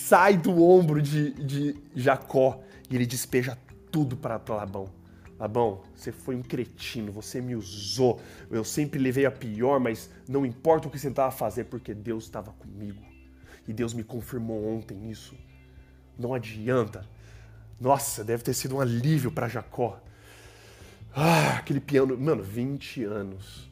sai 0.07 0.37
do 0.37 0.63
ombro 0.63 1.01
de, 1.01 1.31
de 1.33 1.75
Jacó 1.93 2.61
e 2.89 2.95
ele 2.95 3.05
despeja 3.05 3.57
tudo 3.91 4.15
para 4.15 4.41
Labão. 4.47 4.89
Labão, 5.37 5.83
você 5.93 6.13
foi 6.13 6.33
um 6.33 6.41
cretino, 6.41 7.11
você 7.11 7.41
me 7.41 7.55
usou. 7.57 8.21
Eu 8.49 8.63
sempre 8.63 8.99
levei 8.99 9.25
a 9.25 9.31
pior, 9.31 9.81
mas 9.81 10.09
não 10.25 10.45
importa 10.45 10.87
o 10.87 10.91
que 10.91 10.97
você 10.97 11.09
tentava 11.09 11.31
fazer, 11.31 11.65
porque 11.65 11.93
Deus 11.93 12.23
estava 12.23 12.53
comigo. 12.53 13.03
E 13.67 13.73
Deus 13.73 13.93
me 13.93 14.01
confirmou 14.01 14.65
ontem 14.65 15.11
isso. 15.11 15.35
Não 16.17 16.33
adianta. 16.33 17.05
Nossa, 17.79 18.23
deve 18.23 18.43
ter 18.43 18.53
sido 18.53 18.77
um 18.77 18.79
alívio 18.79 19.29
para 19.29 19.49
Jacó. 19.49 20.01
Ah, 21.13 21.57
aquele 21.57 21.81
piano. 21.81 22.17
Mano, 22.17 22.41
20 22.41 23.03
anos. 23.03 23.69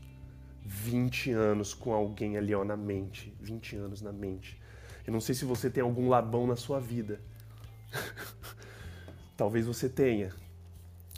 20 0.65 1.31
anos 1.31 1.73
com 1.75 1.93
alguém 1.93 2.37
ali 2.37 2.53
ó, 2.55 2.65
na 2.65 2.75
mente. 2.75 3.33
20 3.39 3.75
anos 3.75 4.01
na 4.01 4.11
mente. 4.11 4.59
Eu 5.05 5.13
não 5.13 5.21
sei 5.21 5.35
se 5.35 5.45
você 5.45 5.69
tem 5.69 5.83
algum 5.83 6.09
Labão 6.09 6.47
na 6.47 6.55
sua 6.55 6.79
vida. 6.79 7.21
Talvez 9.37 9.67
você 9.67 9.87
tenha. 9.87 10.33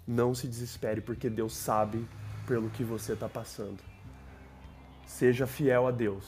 Não 0.06 0.36
se 0.36 0.48
desespere, 0.48 1.00
porque 1.00 1.30
Deus 1.30 1.56
sabe 1.56 2.06
pelo 2.46 2.70
que 2.70 2.84
você 2.84 3.14
está 3.14 3.30
passando. 3.30 3.80
Seja 5.06 5.48
fiel 5.48 5.88
a 5.88 5.92
Deus. 5.92 6.26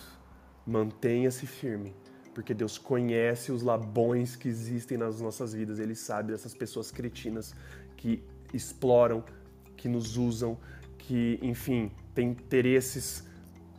Mantenha-se 0.66 1.46
firme, 1.46 1.94
porque 2.34 2.54
Deus 2.54 2.78
conhece 2.78 3.52
os 3.52 3.62
labões 3.62 4.36
que 4.36 4.48
existem 4.48 4.98
nas 4.98 5.20
nossas 5.20 5.54
vidas. 5.54 5.80
Ele 5.80 5.96
sabe 5.96 6.32
dessas 6.32 6.54
pessoas 6.54 6.92
cretinas 6.92 7.54
que 7.98 8.24
exploram, 8.54 9.24
que 9.76 9.90
nos 9.90 10.16
usam, 10.16 10.58
que, 11.10 11.40
enfim, 11.42 11.92
têm 12.14 12.30
interesses, 12.30 13.24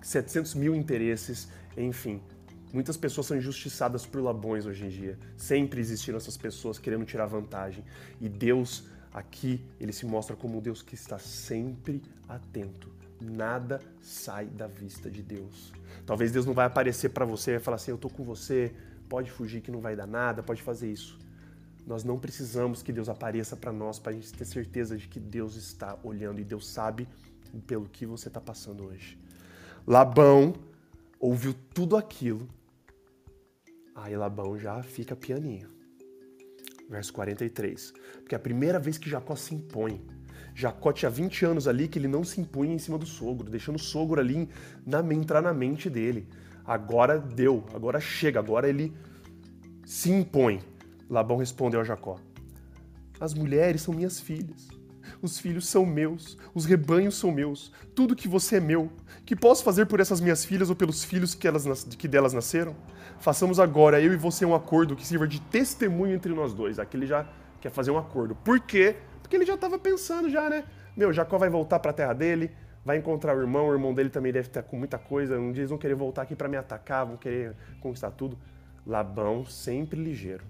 700 0.02 0.54
mil 0.56 0.74
interesses, 0.74 1.48
enfim 1.76 2.20
Muitas 2.72 2.96
pessoas 2.96 3.26
são 3.26 3.36
injustiçadas 3.36 4.06
por 4.06 4.22
Labões 4.22 4.64
hoje 4.64 4.84
em 4.84 4.88
dia. 4.88 5.18
Sempre 5.36 5.80
existiram 5.80 6.16
essas 6.16 6.36
pessoas 6.36 6.78
querendo 6.78 7.04
tirar 7.04 7.26
vantagem. 7.26 7.84
E 8.20 8.28
Deus, 8.28 8.84
aqui, 9.12 9.64
ele 9.80 9.92
se 9.92 10.06
mostra 10.06 10.36
como 10.36 10.58
um 10.58 10.60
Deus 10.60 10.80
que 10.80 10.94
está 10.94 11.18
sempre 11.18 12.00
atento. 12.28 12.88
Nada 13.20 13.80
sai 14.00 14.46
da 14.46 14.68
vista 14.68 15.10
de 15.10 15.20
Deus. 15.20 15.72
Talvez 16.06 16.30
Deus 16.30 16.46
não 16.46 16.54
vai 16.54 16.66
aparecer 16.66 17.10
para 17.10 17.24
você 17.24 17.56
e 17.56 17.58
falar 17.58 17.74
assim: 17.74 17.90
Eu 17.90 17.98
tô 17.98 18.08
com 18.08 18.22
você, 18.22 18.72
pode 19.08 19.30
fugir 19.32 19.60
que 19.60 19.70
não 19.70 19.80
vai 19.80 19.96
dar 19.96 20.06
nada, 20.06 20.40
pode 20.40 20.62
fazer 20.62 20.90
isso. 20.90 21.18
Nós 21.90 22.04
não 22.04 22.18
precisamos 22.18 22.82
que 22.82 22.92
Deus 22.92 23.08
apareça 23.08 23.56
para 23.56 23.72
nós 23.72 23.98
para 23.98 24.12
a 24.12 24.14
gente 24.14 24.32
ter 24.32 24.44
certeza 24.44 24.96
de 24.96 25.08
que 25.08 25.18
Deus 25.18 25.56
está 25.56 25.98
olhando 26.04 26.40
e 26.40 26.44
Deus 26.44 26.68
sabe 26.68 27.08
pelo 27.66 27.88
que 27.88 28.06
você 28.06 28.28
está 28.28 28.40
passando 28.40 28.84
hoje. 28.84 29.18
Labão 29.84 30.54
ouviu 31.18 31.52
tudo 31.74 31.96
aquilo 31.96 32.48
Aí 34.02 34.16
Labão 34.16 34.58
já 34.58 34.82
fica 34.82 35.14
pianinho. 35.14 35.68
Verso 36.88 37.12
43. 37.12 37.92
Porque 38.20 38.34
é 38.34 38.36
a 38.36 38.40
primeira 38.40 38.78
vez 38.78 38.96
que 38.96 39.10
Jacó 39.10 39.36
se 39.36 39.54
impõe. 39.54 40.00
Jacó 40.54 40.92
tinha 40.92 41.10
20 41.10 41.44
anos 41.44 41.68
ali 41.68 41.86
que 41.86 41.98
ele 41.98 42.08
não 42.08 42.24
se 42.24 42.40
impunha 42.40 42.74
em 42.74 42.78
cima 42.78 42.96
do 42.96 43.06
sogro, 43.06 43.50
deixando 43.50 43.76
o 43.76 43.80
sogro 43.80 44.20
ali 44.20 44.48
na, 44.86 45.00
entrar 45.12 45.42
na 45.42 45.52
mente 45.52 45.90
dele. 45.90 46.26
Agora 46.64 47.18
deu, 47.18 47.64
agora 47.74 48.00
chega, 48.00 48.38
agora 48.38 48.68
ele 48.68 48.92
se 49.84 50.10
impõe. 50.10 50.60
Labão 51.10 51.36
respondeu 51.36 51.80
a 51.80 51.84
Jacó: 51.84 52.18
As 53.20 53.34
mulheres 53.34 53.82
são 53.82 53.92
minhas 53.92 54.18
filhas 54.20 54.80
os 55.22 55.38
filhos 55.38 55.68
são 55.68 55.84
meus, 55.84 56.38
os 56.54 56.64
rebanhos 56.64 57.16
são 57.16 57.30
meus, 57.30 57.72
tudo 57.94 58.16
que 58.16 58.28
você 58.28 58.56
é 58.56 58.60
meu. 58.60 58.90
Que 59.24 59.36
posso 59.36 59.62
fazer 59.62 59.86
por 59.86 60.00
essas 60.00 60.20
minhas 60.20 60.44
filhas 60.44 60.70
ou 60.70 60.76
pelos 60.76 61.04
filhos 61.04 61.34
que, 61.34 61.46
elas, 61.46 61.84
que 61.84 62.08
delas 62.08 62.32
nasceram? 62.32 62.74
Façamos 63.18 63.60
agora, 63.60 64.00
eu 64.00 64.12
e 64.12 64.16
você, 64.16 64.44
um 64.44 64.54
acordo 64.54 64.96
que 64.96 65.06
sirva 65.06 65.26
de 65.28 65.40
testemunho 65.40 66.14
entre 66.14 66.32
nós 66.32 66.54
dois. 66.54 66.78
Aqui 66.78 66.96
ele 66.96 67.06
já 67.06 67.26
quer 67.60 67.70
fazer 67.70 67.90
um 67.90 67.98
acordo. 67.98 68.34
Por 68.34 68.60
quê? 68.60 68.96
Porque 69.20 69.36
ele 69.36 69.44
já 69.44 69.54
estava 69.54 69.78
pensando 69.78 70.28
já, 70.30 70.48
né? 70.48 70.64
Meu, 70.96 71.12
Jacó 71.12 71.38
vai 71.38 71.50
voltar 71.50 71.78
para 71.78 71.90
a 71.90 71.94
terra 71.94 72.12
dele, 72.12 72.50
vai 72.84 72.96
encontrar 72.96 73.36
o 73.36 73.40
irmão, 73.40 73.68
o 73.68 73.72
irmão 73.72 73.94
dele 73.94 74.10
também 74.10 74.32
deve 74.32 74.48
estar 74.48 74.62
com 74.62 74.76
muita 74.76 74.98
coisa. 74.98 75.38
Um 75.38 75.52
dia 75.52 75.60
eles 75.60 75.70
vão 75.70 75.78
querer 75.78 75.94
voltar 75.94 76.22
aqui 76.22 76.34
para 76.34 76.48
me 76.48 76.56
atacar, 76.56 77.06
vão 77.06 77.16
querer 77.16 77.54
conquistar 77.80 78.10
tudo. 78.10 78.38
Labão 78.86 79.44
sempre 79.44 80.02
ligeiro. 80.02 80.44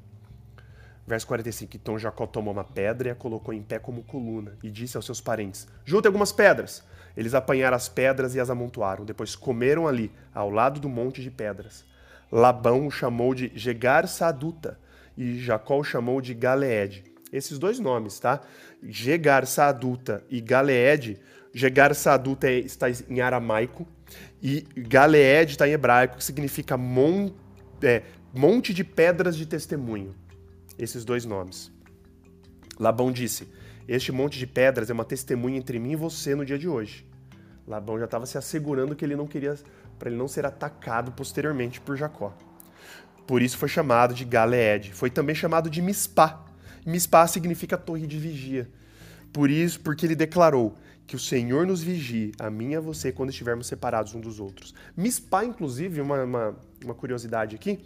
Verso 1.10 1.26
45. 1.26 1.76
Então 1.76 1.98
Jacó 1.98 2.24
tomou 2.24 2.54
uma 2.54 2.62
pedra 2.62 3.08
e 3.08 3.10
a 3.10 3.16
colocou 3.16 3.52
em 3.52 3.60
pé 3.60 3.80
como 3.80 4.04
coluna 4.04 4.56
e 4.62 4.70
disse 4.70 4.96
aos 4.96 5.04
seus 5.04 5.20
parentes: 5.20 5.66
Juntem 5.84 6.08
algumas 6.08 6.30
pedras. 6.30 6.84
Eles 7.16 7.34
apanharam 7.34 7.76
as 7.76 7.88
pedras 7.88 8.36
e 8.36 8.40
as 8.40 8.48
amontoaram. 8.48 9.04
Depois 9.04 9.34
comeram 9.34 9.88
ali, 9.88 10.12
ao 10.32 10.48
lado 10.48 10.78
do 10.78 10.88
monte 10.88 11.20
de 11.20 11.28
pedras. 11.28 11.84
Labão 12.30 12.86
o 12.86 12.92
chamou 12.92 13.34
de 13.34 13.50
Gegar 13.56 14.06
Saduta 14.06 14.78
e 15.18 15.36
Jacó 15.40 15.80
o 15.80 15.82
chamou 15.82 16.20
de 16.20 16.32
Galeed. 16.32 17.02
Esses 17.32 17.58
dois 17.58 17.80
nomes, 17.80 18.20
tá? 18.20 18.40
Gegar 18.80 19.48
Saduta 19.48 20.22
e 20.30 20.40
Galeed. 20.40 21.18
Gegar 21.52 21.92
Saduta 21.92 22.46
é, 22.46 22.60
está 22.60 22.86
em 22.88 23.20
aramaico 23.20 23.84
e 24.40 24.64
Galeed 24.76 25.50
está 25.50 25.66
em 25.66 25.72
hebraico, 25.72 26.18
que 26.18 26.24
significa 26.24 26.76
mon, 26.76 27.32
é, 27.82 28.02
monte 28.32 28.72
de 28.72 28.84
pedras 28.84 29.36
de 29.36 29.44
testemunho 29.44 30.14
esses 30.82 31.04
dois 31.04 31.24
nomes. 31.24 31.70
Labão 32.78 33.12
disse: 33.12 33.46
Este 33.86 34.10
monte 34.10 34.38
de 34.38 34.46
pedras 34.46 34.88
é 34.88 34.92
uma 34.92 35.04
testemunha 35.04 35.58
entre 35.58 35.78
mim 35.78 35.92
e 35.92 35.96
você 35.96 36.34
no 36.34 36.44
dia 36.44 36.58
de 36.58 36.68
hoje. 36.68 37.06
Labão 37.66 37.98
já 37.98 38.06
estava 38.06 38.26
se 38.26 38.38
assegurando 38.38 38.96
que 38.96 39.04
ele 39.04 39.14
não 39.14 39.26
queria 39.26 39.54
para 39.98 40.08
ele 40.08 40.18
não 40.18 40.26
ser 40.26 40.46
atacado 40.46 41.12
posteriormente 41.12 41.80
por 41.80 41.96
Jacó. 41.96 42.34
Por 43.26 43.42
isso 43.42 43.58
foi 43.58 43.68
chamado 43.68 44.14
de 44.14 44.24
Galeed. 44.24 44.92
Foi 44.92 45.10
também 45.10 45.34
chamado 45.34 45.68
de 45.68 45.82
Mispá. 45.82 46.44
Mispá 46.84 47.26
significa 47.26 47.76
torre 47.76 48.06
de 48.06 48.18
vigia. 48.18 48.68
Por 49.32 49.50
isso, 49.50 49.78
porque 49.80 50.06
ele 50.06 50.16
declarou 50.16 50.74
que 51.06 51.14
o 51.14 51.18
Senhor 51.18 51.66
nos 51.66 51.82
vigie, 51.82 52.32
a 52.38 52.50
mim 52.50 52.70
e 52.70 52.76
a 52.76 52.80
você, 52.80 53.12
quando 53.12 53.30
estivermos 53.30 53.66
separados 53.66 54.14
um 54.14 54.20
dos 54.20 54.40
outros. 54.40 54.74
Mispá, 54.96 55.44
inclusive, 55.44 56.00
uma, 56.00 56.24
uma, 56.24 56.56
uma 56.82 56.94
curiosidade 56.94 57.54
aqui, 57.54 57.78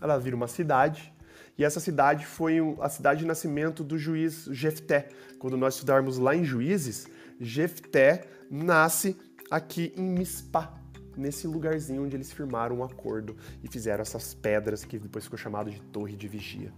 ela 0.00 0.18
vira 0.18 0.34
uma 0.34 0.48
cidade 0.48 1.12
e 1.58 1.64
essa 1.64 1.80
cidade 1.80 2.24
foi 2.24 2.58
a 2.80 2.88
cidade 2.88 3.20
de 3.20 3.26
nascimento 3.26 3.82
do 3.82 3.98
juiz 3.98 4.44
Jefté. 4.52 5.08
Quando 5.40 5.56
nós 5.56 5.74
estudarmos 5.74 6.16
lá 6.16 6.34
em 6.34 6.44
Juízes, 6.44 7.08
Jefté 7.40 8.28
nasce 8.48 9.16
aqui 9.50 9.92
em 9.96 10.02
Mispá, 10.02 10.72
nesse 11.16 11.48
lugarzinho 11.48 12.04
onde 12.04 12.16
eles 12.16 12.30
firmaram 12.30 12.78
um 12.78 12.84
acordo 12.84 13.36
e 13.62 13.68
fizeram 13.68 14.02
essas 14.02 14.34
pedras 14.34 14.84
que 14.84 14.98
depois 14.98 15.24
ficou 15.24 15.36
chamado 15.36 15.68
de 15.68 15.80
Torre 15.80 16.14
de 16.14 16.28
Vigia. 16.28 16.72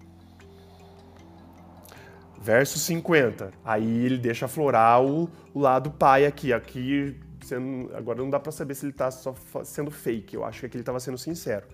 Verso 2.40 2.79
50. 2.79 3.53
Aí 3.62 4.07
ele 4.07 4.16
deixa 4.16 4.47
aflorar 4.47 5.05
o, 5.05 5.29
o 5.53 5.61
lado 5.61 5.90
pai 5.90 6.25
aqui. 6.25 6.55
Aqui 6.55 7.21
sendo, 7.45 7.95
agora 7.95 8.19
não 8.19 8.31
dá 8.31 8.40
para 8.40 8.51
saber 8.51 8.75
se 8.75 8.87
ele 8.87 8.93
está 8.93 9.11
só 9.11 9.35
sendo 9.62 9.90
fake. 9.90 10.35
Eu 10.35 10.43
acho 10.43 10.61
que 10.61 10.66
aqui 10.66 10.77
ele 10.77 10.83
estava 10.83 11.01
sendo 11.01 11.19
sincero. 11.19 11.66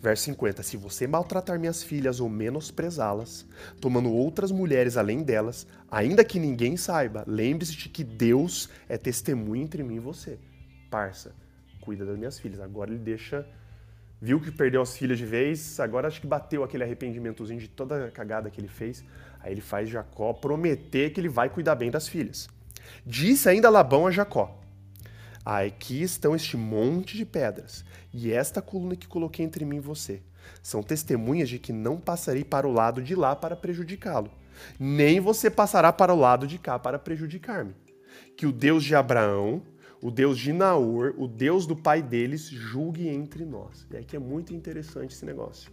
Verso 0.00 0.24
50: 0.24 0.62
Se 0.62 0.76
você 0.76 1.06
maltratar 1.06 1.58
minhas 1.58 1.82
filhas 1.82 2.20
ou 2.20 2.28
menosprezá-las, 2.28 3.44
tomando 3.80 4.10
outras 4.10 4.50
mulheres 4.50 4.96
além 4.96 5.22
delas, 5.22 5.66
ainda 5.90 6.24
que 6.24 6.38
ninguém 6.38 6.76
saiba, 6.76 7.22
lembre-se 7.26 7.76
de 7.76 7.88
que 7.90 8.02
Deus 8.02 8.70
é 8.88 8.96
testemunha 8.96 9.62
entre 9.62 9.82
mim 9.82 9.96
e 9.96 10.00
você. 10.00 10.38
Parça, 10.90 11.32
cuida 11.82 12.06
das 12.06 12.16
minhas 12.16 12.38
filhas. 12.38 12.60
Agora 12.60 12.90
ele 12.90 12.98
deixa. 12.98 13.46
Viu 14.22 14.38
que 14.38 14.50
perdeu 14.50 14.82
as 14.82 14.96
filhas 14.96 15.16
de 15.16 15.24
vez, 15.24 15.80
agora 15.80 16.06
acho 16.06 16.20
que 16.20 16.26
bateu 16.26 16.62
aquele 16.62 16.84
arrependimentozinho 16.84 17.58
de 17.58 17.68
toda 17.68 18.06
a 18.06 18.10
cagada 18.10 18.50
que 18.50 18.60
ele 18.60 18.68
fez. 18.68 19.02
Aí 19.40 19.52
ele 19.52 19.62
faz 19.62 19.88
Jacó 19.88 20.34
prometer 20.34 21.10
que 21.10 21.20
ele 21.20 21.28
vai 21.28 21.48
cuidar 21.48 21.74
bem 21.74 21.90
das 21.90 22.06
filhas. 22.06 22.46
Disse 23.04 23.48
ainda 23.48 23.70
Labão 23.70 24.06
a 24.06 24.10
Jacó: 24.10 24.59
Aqui 25.44 26.02
estão 26.02 26.34
este 26.34 26.56
monte 26.56 27.16
de 27.16 27.24
pedras 27.24 27.84
e 28.12 28.30
esta 28.30 28.60
coluna 28.60 28.96
que 28.96 29.08
coloquei 29.08 29.44
entre 29.44 29.64
mim 29.64 29.76
e 29.76 29.80
você. 29.80 30.22
São 30.62 30.82
testemunhas 30.82 31.48
de 31.48 31.58
que 31.58 31.72
não 31.72 31.98
passarei 31.98 32.44
para 32.44 32.68
o 32.68 32.72
lado 32.72 33.02
de 33.02 33.14
lá 33.14 33.34
para 33.34 33.56
prejudicá-lo, 33.56 34.30
nem 34.78 35.20
você 35.20 35.50
passará 35.50 35.92
para 35.92 36.12
o 36.12 36.18
lado 36.18 36.46
de 36.46 36.58
cá 36.58 36.78
para 36.78 36.98
prejudicar-me. 36.98 37.74
Que 38.36 38.46
o 38.46 38.52
Deus 38.52 38.84
de 38.84 38.94
Abraão, 38.94 39.62
o 40.02 40.10
Deus 40.10 40.38
de 40.38 40.52
Naor, 40.52 41.14
o 41.16 41.26
Deus 41.26 41.66
do 41.66 41.76
pai 41.76 42.02
deles, 42.02 42.48
julgue 42.48 43.08
entre 43.08 43.44
nós. 43.44 43.86
E 43.90 43.96
aqui 43.96 44.16
é 44.16 44.18
muito 44.18 44.54
interessante 44.54 45.14
esse 45.14 45.24
negócio. 45.24 45.70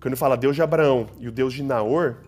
Quando 0.00 0.16
fala 0.16 0.36
Deus 0.36 0.54
de 0.54 0.62
Abraão 0.62 1.06
e 1.18 1.28
o 1.28 1.32
Deus 1.32 1.52
de 1.52 1.62
Naor, 1.62 2.18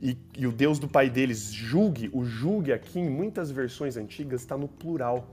e, 0.00 0.18
e 0.36 0.46
o 0.46 0.52
Deus 0.52 0.78
do 0.78 0.88
pai 0.88 1.08
deles 1.08 1.52
julgue, 1.52 2.10
o 2.12 2.24
julgue 2.24 2.72
aqui 2.72 2.98
em 2.98 3.08
muitas 3.08 3.50
versões 3.50 3.96
antigas 3.96 4.42
está 4.42 4.56
no 4.56 4.68
plural. 4.68 5.32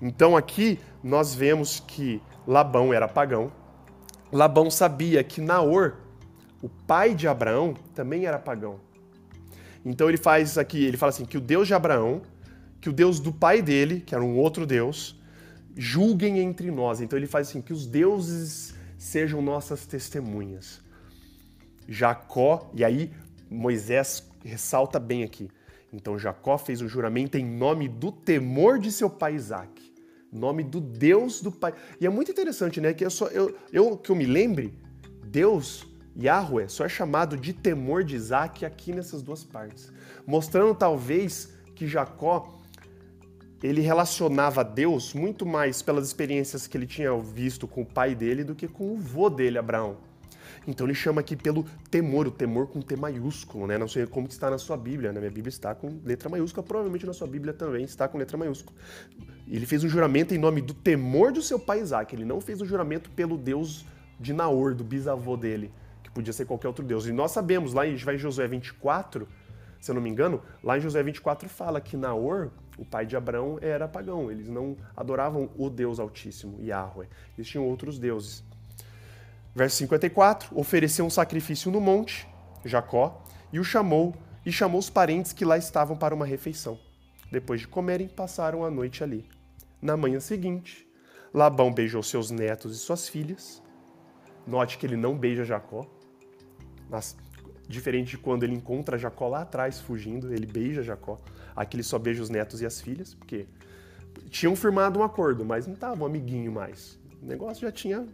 Então 0.00 0.36
aqui 0.36 0.78
nós 1.02 1.34
vemos 1.34 1.80
que 1.80 2.22
Labão 2.46 2.92
era 2.92 3.08
pagão. 3.08 3.52
Labão 4.32 4.70
sabia 4.70 5.22
que 5.24 5.40
Naor, 5.40 5.96
o 6.62 6.68
pai 6.68 7.14
de 7.14 7.26
Abraão, 7.26 7.74
também 7.94 8.26
era 8.26 8.38
pagão. 8.38 8.80
Então 9.84 10.08
ele 10.08 10.18
faz 10.18 10.58
aqui, 10.58 10.84
ele 10.84 10.96
fala 10.96 11.10
assim, 11.10 11.24
que 11.24 11.38
o 11.38 11.40
Deus 11.40 11.66
de 11.66 11.74
Abraão, 11.74 12.22
que 12.80 12.88
o 12.88 12.92
Deus 12.92 13.18
do 13.20 13.32
pai 13.32 13.62
dele, 13.62 14.00
que 14.00 14.14
era 14.14 14.22
um 14.22 14.36
outro 14.36 14.66
Deus, 14.66 15.18
julguem 15.76 16.38
entre 16.38 16.70
nós. 16.70 17.00
Então 17.00 17.18
ele 17.18 17.26
faz 17.26 17.48
assim, 17.48 17.60
que 17.60 17.72
os 17.72 17.86
deuses 17.86 18.74
sejam 18.96 19.40
nossas 19.40 19.86
testemunhas. 19.86 20.80
Jacó, 21.88 22.70
e 22.74 22.84
aí 22.84 23.10
Moisés 23.50 24.28
ressalta 24.44 25.00
bem 25.00 25.24
aqui. 25.24 25.50
Então 25.92 26.18
Jacó 26.18 26.58
fez 26.58 26.82
o 26.82 26.88
juramento 26.88 27.38
em 27.38 27.44
nome 27.44 27.88
do 27.88 28.12
temor 28.12 28.78
de 28.78 28.92
seu 28.92 29.08
pai 29.08 29.34
Isaac 29.34 29.87
nome 30.32 30.62
do 30.62 30.80
Deus 30.80 31.40
do 31.40 31.50
Pai. 31.50 31.74
E 32.00 32.06
é 32.06 32.08
muito 32.08 32.30
interessante, 32.30 32.80
né? 32.80 32.92
Que 32.92 33.04
eu, 33.04 33.10
só, 33.10 33.26
eu, 33.28 33.56
eu 33.72 33.96
que 33.96 34.10
eu 34.10 34.16
me 34.16 34.26
lembre, 34.26 34.78
Deus, 35.24 35.86
Yahweh, 36.18 36.68
só 36.68 36.84
é 36.84 36.88
chamado 36.88 37.36
de 37.36 37.52
temor 37.52 38.04
de 38.04 38.16
Isaac 38.16 38.64
aqui 38.64 38.92
nessas 38.92 39.22
duas 39.22 39.44
partes. 39.44 39.92
Mostrando 40.26 40.74
talvez 40.74 41.52
que 41.74 41.86
Jacó 41.86 42.58
ele 43.62 43.80
relacionava 43.80 44.62
Deus 44.62 45.12
muito 45.12 45.44
mais 45.44 45.82
pelas 45.82 46.06
experiências 46.06 46.66
que 46.66 46.76
ele 46.76 46.86
tinha 46.86 47.16
visto 47.18 47.66
com 47.66 47.82
o 47.82 47.86
pai 47.86 48.14
dele 48.14 48.44
do 48.44 48.54
que 48.54 48.68
com 48.68 48.92
o 48.92 48.96
vô 48.96 49.28
dele, 49.28 49.58
Abraão. 49.58 50.07
Então 50.68 50.86
ele 50.86 50.94
chama 50.94 51.22
aqui 51.22 51.34
pelo 51.34 51.64
temor, 51.90 52.26
o 52.26 52.30
temor 52.30 52.66
com 52.66 52.82
T 52.82 52.94
maiúsculo, 52.94 53.66
né? 53.66 53.78
Não 53.78 53.88
sei 53.88 54.06
como 54.06 54.28
está 54.28 54.50
na 54.50 54.58
sua 54.58 54.76
Bíblia, 54.76 55.10
né? 55.14 55.18
minha 55.18 55.30
Bíblia 55.30 55.48
está 55.48 55.74
com 55.74 55.98
letra 56.04 56.28
maiúscula, 56.28 56.62
provavelmente 56.62 57.06
na 57.06 57.14
sua 57.14 57.26
Bíblia 57.26 57.54
também 57.54 57.84
está 57.84 58.06
com 58.06 58.18
letra 58.18 58.36
maiúscula. 58.36 58.78
Ele 59.48 59.64
fez 59.64 59.82
um 59.82 59.88
juramento 59.88 60.34
em 60.34 60.38
nome 60.38 60.60
do 60.60 60.74
temor 60.74 61.32
do 61.32 61.40
seu 61.40 61.58
pai 61.58 61.80
Isaac, 61.80 62.14
ele 62.14 62.26
não 62.26 62.38
fez 62.38 62.60
um 62.60 62.66
juramento 62.66 63.08
pelo 63.12 63.38
Deus 63.38 63.86
de 64.20 64.34
Naor, 64.34 64.74
do 64.74 64.84
bisavô 64.84 65.38
dele, 65.38 65.72
que 66.02 66.10
podia 66.10 66.34
ser 66.34 66.44
qualquer 66.44 66.68
outro 66.68 66.84
Deus. 66.84 67.06
E 67.06 67.12
nós 67.12 67.30
sabemos, 67.30 67.72
lá 67.72 67.86
em 67.86 67.96
Josué 67.96 68.46
24, 68.46 69.26
se 69.80 69.90
eu 69.90 69.94
não 69.94 70.02
me 70.02 70.10
engano, 70.10 70.42
lá 70.62 70.76
em 70.76 70.82
Josué 70.82 71.02
24 71.02 71.48
fala 71.48 71.80
que 71.80 71.96
Naor, 71.96 72.50
o 72.76 72.84
pai 72.84 73.06
de 73.06 73.16
Abraão, 73.16 73.58
era 73.62 73.88
pagão, 73.88 74.30
eles 74.30 74.50
não 74.50 74.76
adoravam 74.94 75.48
o 75.56 75.70
Deus 75.70 75.98
Altíssimo, 75.98 76.60
Yahweh, 76.60 77.08
eles 77.38 77.48
tinham 77.48 77.66
outros 77.66 77.98
deuses. 77.98 78.44
Verso 79.58 79.78
54, 79.78 80.56
ofereceu 80.56 81.04
um 81.04 81.10
sacrifício 81.10 81.68
no 81.68 81.80
monte, 81.80 82.28
Jacó, 82.64 83.24
e 83.52 83.58
o 83.58 83.64
chamou, 83.64 84.14
e 84.46 84.52
chamou 84.52 84.78
os 84.78 84.88
parentes 84.88 85.32
que 85.32 85.44
lá 85.44 85.58
estavam 85.58 85.96
para 85.96 86.14
uma 86.14 86.24
refeição. 86.24 86.78
Depois 87.28 87.62
de 87.62 87.66
comerem, 87.66 88.06
passaram 88.06 88.64
a 88.64 88.70
noite 88.70 89.02
ali. 89.02 89.28
Na 89.82 89.96
manhã 89.96 90.20
seguinte, 90.20 90.88
Labão 91.34 91.74
beijou 91.74 92.04
seus 92.04 92.30
netos 92.30 92.76
e 92.76 92.78
suas 92.78 93.08
filhas. 93.08 93.60
Note 94.46 94.78
que 94.78 94.86
ele 94.86 94.96
não 94.96 95.18
beija 95.18 95.44
Jacó, 95.44 95.84
mas 96.88 97.16
diferente 97.68 98.10
de 98.10 98.18
quando 98.18 98.44
ele 98.44 98.54
encontra 98.54 98.96
Jacó 98.96 99.26
lá 99.26 99.42
atrás 99.42 99.80
fugindo, 99.80 100.32
ele 100.32 100.46
beija 100.46 100.84
Jacó. 100.84 101.18
Aqui 101.56 101.74
ele 101.74 101.82
só 101.82 101.98
beija 101.98 102.22
os 102.22 102.30
netos 102.30 102.60
e 102.60 102.66
as 102.66 102.80
filhas, 102.80 103.12
porque 103.12 103.48
tinham 104.30 104.54
firmado 104.54 105.00
um 105.00 105.02
acordo, 105.02 105.44
mas 105.44 105.66
não 105.66 105.74
estavam 105.74 106.06
amiguinho 106.06 106.52
mais. 106.52 106.96
O 107.20 107.26
negócio 107.26 107.62
já 107.62 107.72
tinha 107.72 108.06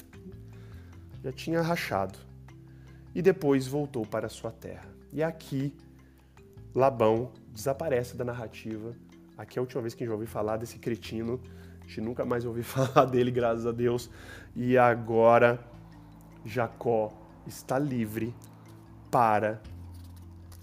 já 1.25 1.33
tinha 1.33 1.63
rachado. 1.63 2.19
E 3.15 3.23
depois 3.23 3.67
voltou 3.67 4.05
para 4.05 4.29
sua 4.29 4.51
terra. 4.51 4.87
E 5.11 5.23
aqui 5.23 5.75
Labão 6.75 7.33
desaparece 7.51 8.15
da 8.15 8.25
narrativa. 8.25 8.95
Aqui 9.39 9.59
é 9.59 9.61
a 9.61 9.63
última 9.63 9.81
vez 9.81 9.95
que 9.95 10.05
a 10.05 10.07
gente 10.07 10.13
ouviu 10.13 10.29
falar 10.29 10.59
desse 10.59 10.79
cretino. 10.79 11.41
A 11.81 11.87
gente 11.87 12.03
nunca 12.03 12.25
mais 12.27 12.45
ouviu 12.45 12.63
falar 12.65 13.07
dele, 13.07 13.31
graças 13.31 13.67
a 13.67 13.73
Deus. 13.73 14.11
E 14.55 14.77
agora 14.77 15.59
Jacó 16.45 17.11
está 17.47 17.79
livre 17.79 18.35
para 19.11 19.63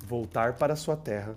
voltar 0.06 0.58
para 0.58 0.76
sua 0.76 0.96
terra 0.96 1.36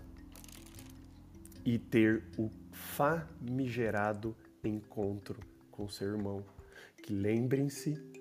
e 1.65 1.79
ter 1.79 2.25
o 2.37 2.51
famigerado 2.73 4.37
encontro 4.63 5.39
com 5.71 5.89
seu 5.89 6.09
irmão, 6.09 6.45
que 7.03 7.13
lembrem-se, 7.13 8.14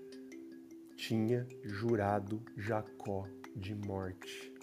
tinha 1.07 1.45
jurado 1.65 2.41
Jacó 2.55 3.27
de 3.53 3.75
morte. 3.75 4.53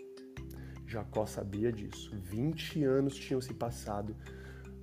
Jacó 0.86 1.26
sabia 1.26 1.70
disso. 1.70 2.10
20 2.16 2.82
anos 2.82 3.14
tinham 3.14 3.42
se 3.42 3.52
passado. 3.52 4.16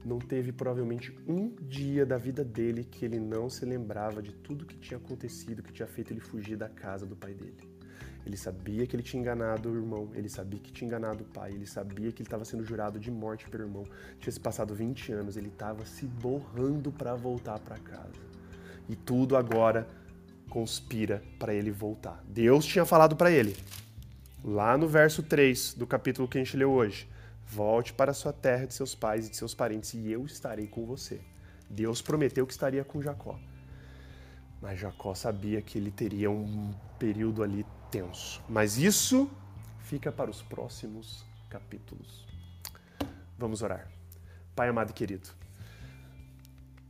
Não 0.06 0.20
teve 0.20 0.52
provavelmente 0.52 1.12
um 1.28 1.50
dia 1.56 2.06
da 2.06 2.16
vida 2.16 2.46
dele 2.46 2.84
que 2.84 3.04
ele 3.04 3.20
não 3.20 3.50
se 3.50 3.66
lembrava 3.66 4.22
de 4.22 4.34
tudo 4.34 4.68
que 4.68 4.78
tinha 4.78 5.00
acontecido, 5.00 5.64
que 5.64 5.74
tinha 5.74 5.88
feito 5.88 6.14
ele 6.14 6.20
fugir 6.20 6.56
da 6.56 6.70
casa 6.70 7.08
do 7.08 7.16
pai 7.16 7.34
dele. 7.34 7.58
Ele 8.24 8.38
sabia 8.38 8.86
que 8.86 8.96
ele 8.96 9.02
tinha 9.02 9.20
enganado 9.20 9.72
o 9.72 9.76
irmão, 9.76 10.12
ele 10.14 10.30
sabia 10.30 10.60
que 10.60 10.72
tinha 10.72 10.88
enganado 10.88 11.24
o 11.24 11.28
pai, 11.28 11.54
ele 11.54 11.66
sabia 11.66 12.12
que 12.12 12.22
ele 12.22 12.28
estava 12.28 12.46
sendo 12.46 12.64
jurado 12.64 13.00
de 13.00 13.10
morte 13.10 13.50
pelo 13.50 13.64
irmão. 13.64 13.84
Tinha 14.20 14.32
se 14.32 14.40
passado 14.40 14.76
20 14.76 15.12
anos, 15.12 15.38
ele 15.38 15.48
estava 15.48 15.84
se 15.86 16.06
borrando 16.06 16.92
para 16.92 17.16
voltar 17.16 17.60
para 17.60 17.80
casa. 17.80 18.28
E 18.88 18.96
tudo 18.96 19.36
agora 19.36 19.88
conspira 20.58 21.22
para 21.38 21.54
ele 21.54 21.70
voltar. 21.70 22.20
Deus 22.28 22.66
tinha 22.66 22.84
falado 22.84 23.16
para 23.16 23.30
ele, 23.30 23.56
lá 24.44 24.76
no 24.76 24.88
verso 24.88 25.22
3 25.22 25.76
do 25.76 25.86
capítulo 25.86 26.28
que 26.28 26.40
a 26.40 26.44
gente 26.44 26.58
leu 26.58 26.72
hoje: 26.72 27.08
Volte 27.46 27.94
para 27.94 28.12
sua 28.12 28.34
terra 28.34 28.66
de 28.66 28.74
seus 28.74 28.96
pais 28.96 29.28
e 29.28 29.30
de 29.30 29.38
seus 29.38 29.54
parentes, 29.54 29.94
e 29.94 30.12
eu 30.12 30.26
estarei 30.26 30.66
com 30.66 30.84
você. 30.84 31.22
Deus 31.70 32.02
prometeu 32.02 32.48
que 32.48 32.54
estaria 32.54 32.84
com 32.84 33.00
Jacó. 33.00 33.40
Mas 34.60 34.80
Jacó 34.80 35.14
sabia 35.14 35.62
que 35.62 35.78
ele 35.78 35.92
teria 35.92 36.32
um 36.32 36.74
período 36.98 37.44
ali 37.44 37.64
tenso. 37.92 38.42
Mas 38.50 38.80
isso 38.80 39.30
fica 39.82 40.12
para 40.12 40.32
os 40.32 40.42
próximos 40.42 41.24
capítulos. 41.52 42.26
Vamos 43.38 43.62
orar. 43.62 43.88
Pai 44.56 44.70
amado 44.70 44.90
e 44.90 44.94
querido, 44.94 45.30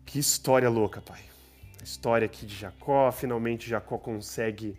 que 0.06 0.20
história 0.20 0.70
louca, 0.70 1.02
Pai. 1.02 1.20
A 1.80 1.84
história 1.84 2.26
aqui 2.26 2.46
de 2.46 2.56
Jacó, 2.56 3.12
finalmente 3.12 3.70
Jacó 3.70 3.98
consegue 3.98 4.78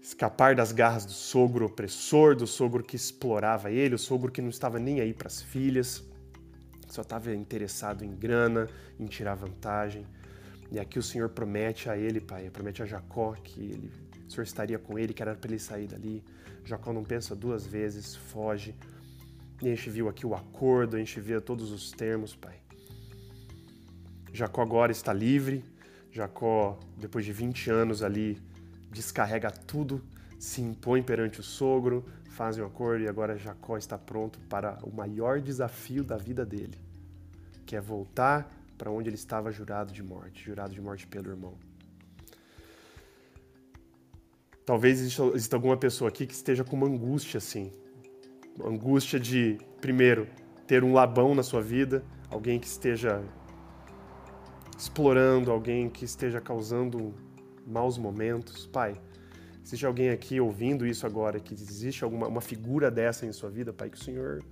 escapar 0.00 0.54
das 0.54 0.72
garras 0.72 1.04
do 1.04 1.12
sogro 1.12 1.66
opressor, 1.66 2.34
do 2.34 2.46
sogro 2.46 2.82
que 2.82 2.96
explorava 2.96 3.70
ele, 3.70 3.94
o 3.94 3.98
sogro 3.98 4.32
que 4.32 4.40
não 4.40 4.48
estava 4.48 4.78
nem 4.78 5.00
aí 5.00 5.12
para 5.12 5.28
as 5.28 5.42
filhas, 5.42 6.02
só 6.88 7.02
estava 7.02 7.34
interessado 7.34 8.04
em 8.04 8.14
grana, 8.14 8.68
em 8.98 9.06
tirar 9.06 9.34
vantagem. 9.34 10.06
E 10.70 10.78
aqui 10.78 10.98
o 10.98 11.02
Senhor 11.02 11.28
promete 11.28 11.90
a 11.90 11.96
ele, 11.96 12.20
pai, 12.20 12.48
promete 12.50 12.82
a 12.82 12.86
Jacó 12.86 13.34
que 13.34 13.60
ele, 13.60 13.92
o 14.26 14.30
Senhor 14.30 14.44
estaria 14.44 14.78
com 14.78 14.98
ele, 14.98 15.12
que 15.12 15.22
era 15.22 15.34
para 15.34 15.50
ele 15.50 15.58
sair 15.58 15.86
dali. 15.86 16.24
Jacó 16.64 16.92
não 16.92 17.04
pensa 17.04 17.34
duas 17.34 17.66
vezes, 17.66 18.14
foge. 18.14 18.74
E 19.62 19.66
a 19.66 19.74
gente 19.74 19.90
viu 19.90 20.08
aqui 20.08 20.26
o 20.26 20.34
acordo, 20.34 20.96
a 20.96 20.98
gente 20.98 21.18
vê 21.20 21.40
todos 21.40 21.72
os 21.72 21.90
termos, 21.90 22.34
pai. 22.34 22.60
Jacó 24.38 24.62
agora 24.62 24.92
está 24.92 25.12
livre. 25.12 25.64
Jacó, 26.12 26.78
depois 26.96 27.24
de 27.24 27.32
20 27.32 27.70
anos 27.70 28.02
ali, 28.04 28.40
descarrega 28.90 29.50
tudo, 29.50 30.00
se 30.38 30.62
impõe 30.62 31.02
perante 31.02 31.40
o 31.40 31.42
sogro, 31.42 32.04
fazem 32.30 32.62
um 32.62 32.66
acordo 32.66 33.02
e 33.02 33.08
agora 33.08 33.36
Jacó 33.36 33.76
está 33.76 33.98
pronto 33.98 34.38
para 34.48 34.78
o 34.84 34.94
maior 34.94 35.40
desafio 35.40 36.04
da 36.04 36.16
vida 36.16 36.46
dele, 36.46 36.78
que 37.66 37.74
é 37.74 37.80
voltar 37.80 38.48
para 38.78 38.90
onde 38.92 39.08
ele 39.08 39.16
estava 39.16 39.50
jurado 39.50 39.92
de 39.92 40.02
morte, 40.04 40.44
jurado 40.44 40.72
de 40.72 40.80
morte 40.80 41.04
pelo 41.06 41.30
irmão. 41.30 41.54
Talvez 44.64 45.00
exista, 45.00 45.56
alguma 45.56 45.76
pessoa 45.76 46.10
aqui 46.10 46.26
que 46.26 46.34
esteja 46.34 46.62
com 46.62 46.76
uma 46.76 46.86
angústia 46.86 47.38
assim. 47.38 47.72
Angústia 48.64 49.18
de, 49.18 49.58
primeiro, 49.80 50.28
ter 50.66 50.84
um 50.84 50.92
Labão 50.92 51.34
na 51.34 51.42
sua 51.42 51.60
vida, 51.60 52.04
alguém 52.30 52.60
que 52.60 52.66
esteja 52.66 53.22
explorando, 54.78 55.50
alguém 55.50 55.90
que 55.90 56.04
esteja 56.04 56.40
causando 56.40 57.12
maus 57.66 57.98
momentos. 57.98 58.66
Pai, 58.66 58.98
existe 59.62 59.84
alguém 59.84 60.10
aqui 60.10 60.40
ouvindo 60.40 60.86
isso 60.86 61.04
agora, 61.04 61.40
que 61.40 61.52
existe 61.52 62.04
alguma 62.04 62.28
uma 62.28 62.40
figura 62.40 62.90
dessa 62.90 63.26
em 63.26 63.32
sua 63.32 63.50
vida, 63.50 63.72
Pai, 63.72 63.90
que 63.90 63.98
o 63.98 64.02
Senhor 64.02 64.42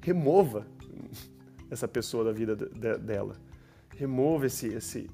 remova 0.00 0.66
essa 1.70 1.88
pessoa 1.88 2.24
da 2.24 2.32
vida 2.32 2.54
de, 2.54 2.98
dela. 2.98 3.36
Remova 3.96 4.46
esse, 4.46 4.66
esse, 4.68 5.10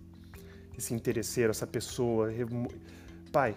esse 0.77 0.93
interesseiro, 0.93 1.51
essa 1.51 1.67
pessoa. 1.67 2.29
Remo... 2.31 2.69
Pai, 3.31 3.55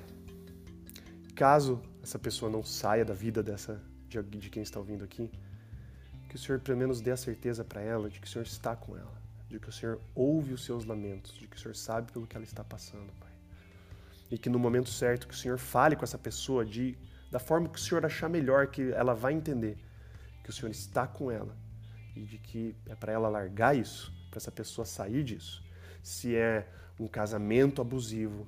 caso 1.33 1.81
essa 2.03 2.19
pessoa 2.19 2.51
não 2.51 2.63
saia 2.63 3.03
da 3.03 3.13
vida 3.13 3.41
dessa 3.41 3.81
de, 4.07 4.21
de 4.21 4.49
quem 4.49 4.61
está 4.61 4.79
ouvindo 4.79 5.03
aqui, 5.03 5.31
que 6.29 6.35
o 6.35 6.39
Senhor 6.39 6.59
pelo 6.59 6.77
menos 6.77 7.01
dê 7.01 7.11
a 7.11 7.17
certeza 7.17 7.63
para 7.63 7.81
ela 7.81 8.09
de 8.09 8.19
que 8.19 8.27
o 8.27 8.29
Senhor 8.29 8.43
está 8.43 8.75
com 8.75 8.95
ela, 8.95 9.22
de 9.53 9.59
que 9.59 9.69
o 9.69 9.71
Senhor 9.71 10.01
ouve 10.15 10.51
os 10.51 10.65
seus 10.65 10.83
lamentos, 10.83 11.33
de 11.37 11.47
que 11.47 11.55
o 11.55 11.59
Senhor 11.59 11.75
sabe 11.75 12.11
pelo 12.11 12.25
que 12.25 12.35
ela 12.35 12.43
está 12.43 12.63
passando, 12.63 13.13
Pai. 13.19 13.31
E 14.31 14.37
que 14.37 14.49
no 14.49 14.57
momento 14.57 14.89
certo 14.89 15.27
que 15.27 15.33
o 15.33 15.37
Senhor 15.37 15.59
fale 15.59 15.95
com 15.95 16.03
essa 16.03 16.17
pessoa 16.17 16.65
de 16.65 16.97
da 17.29 17.39
forma 17.39 17.69
que 17.69 17.79
o 17.79 17.81
Senhor 17.81 18.05
achar 18.05 18.29
melhor, 18.29 18.67
que 18.67 18.91
ela 18.91 19.13
vai 19.13 19.33
entender 19.33 19.77
que 20.43 20.49
o 20.49 20.53
Senhor 20.53 20.69
está 20.69 21.07
com 21.07 21.31
ela 21.31 21.55
e 22.15 22.21
de 22.21 22.37
que 22.37 22.75
é 22.87 22.95
para 22.95 23.11
ela 23.11 23.27
largar 23.27 23.75
isso, 23.75 24.13
para 24.29 24.37
essa 24.37 24.51
pessoa 24.51 24.85
sair 24.85 25.23
disso. 25.23 25.63
Se 26.01 26.35
é 26.35 26.67
um 26.99 27.07
casamento 27.07 27.81
abusivo, 27.81 28.47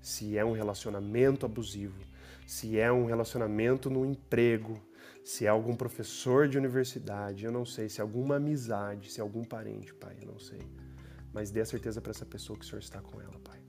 se 0.00 0.38
é 0.38 0.44
um 0.44 0.52
relacionamento 0.52 1.44
abusivo, 1.44 2.00
se 2.46 2.78
é 2.78 2.90
um 2.92 3.04
relacionamento 3.04 3.90
no 3.90 4.04
emprego, 4.04 4.80
se 5.24 5.46
é 5.46 5.48
algum 5.48 5.74
professor 5.74 6.48
de 6.48 6.58
universidade, 6.58 7.44
eu 7.44 7.52
não 7.52 7.64
sei, 7.64 7.88
se 7.88 8.00
é 8.00 8.02
alguma 8.02 8.36
amizade, 8.36 9.10
se 9.10 9.20
é 9.20 9.22
algum 9.22 9.44
parente, 9.44 9.94
pai, 9.94 10.16
eu 10.20 10.26
não 10.26 10.38
sei. 10.38 10.60
Mas 11.32 11.50
dê 11.50 11.60
a 11.60 11.66
certeza 11.66 12.00
para 12.00 12.10
essa 12.10 12.26
pessoa 12.26 12.58
que 12.58 12.64
o 12.64 12.68
Senhor 12.68 12.80
está 12.80 13.00
com 13.00 13.20
ela, 13.20 13.38
pai. 13.44 13.60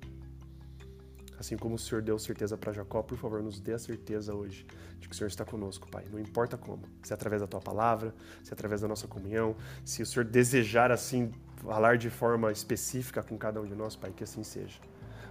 Assim 1.42 1.58
como 1.58 1.74
o 1.74 1.80
Senhor 1.80 2.04
deu 2.04 2.20
certeza 2.20 2.56
para 2.56 2.72
Jacó, 2.72 3.02
por 3.02 3.18
favor, 3.18 3.42
nos 3.42 3.60
dê 3.60 3.74
a 3.74 3.80
certeza 3.80 4.32
hoje 4.32 4.64
de 5.00 5.10
que 5.10 5.16
o 5.16 5.18
Senhor 5.18 5.28
está 5.28 5.44
conosco, 5.44 5.90
Pai. 5.90 6.06
Não 6.12 6.20
importa 6.20 6.56
como. 6.56 6.84
Se 7.02 7.14
é 7.14 7.16
através 7.16 7.42
da 7.42 7.48
tua 7.48 7.60
palavra, 7.60 8.14
se 8.44 8.52
é 8.52 8.54
através 8.54 8.82
da 8.82 8.88
nossa 8.88 9.08
comunhão, 9.08 9.56
se 9.84 10.04
o 10.04 10.06
Senhor 10.06 10.24
desejar 10.24 10.92
assim 10.92 11.32
falar 11.58 11.98
de 11.98 12.12
forma 12.12 12.52
específica 12.52 13.24
com 13.24 13.40
cada 13.40 13.60
um 13.60 13.66
de 13.66 13.74
nós, 13.74 13.96
Pai, 13.96 14.12
que 14.16 14.24
assim 14.24 14.44
seja. 14.44 14.80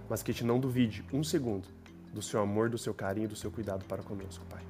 Mas 0.09 0.21
que 0.21 0.33
te 0.33 0.43
não 0.43 0.59
duvide 0.59 1.05
um 1.13 1.23
segundo 1.23 1.69
do 2.13 2.21
seu 2.21 2.41
amor, 2.41 2.69
do 2.69 2.77
seu 2.77 2.93
carinho, 2.93 3.29
do 3.29 3.35
seu 3.37 3.49
cuidado 3.49 3.85
para 3.85 4.03
conosco, 4.03 4.45
Pai. 4.49 4.61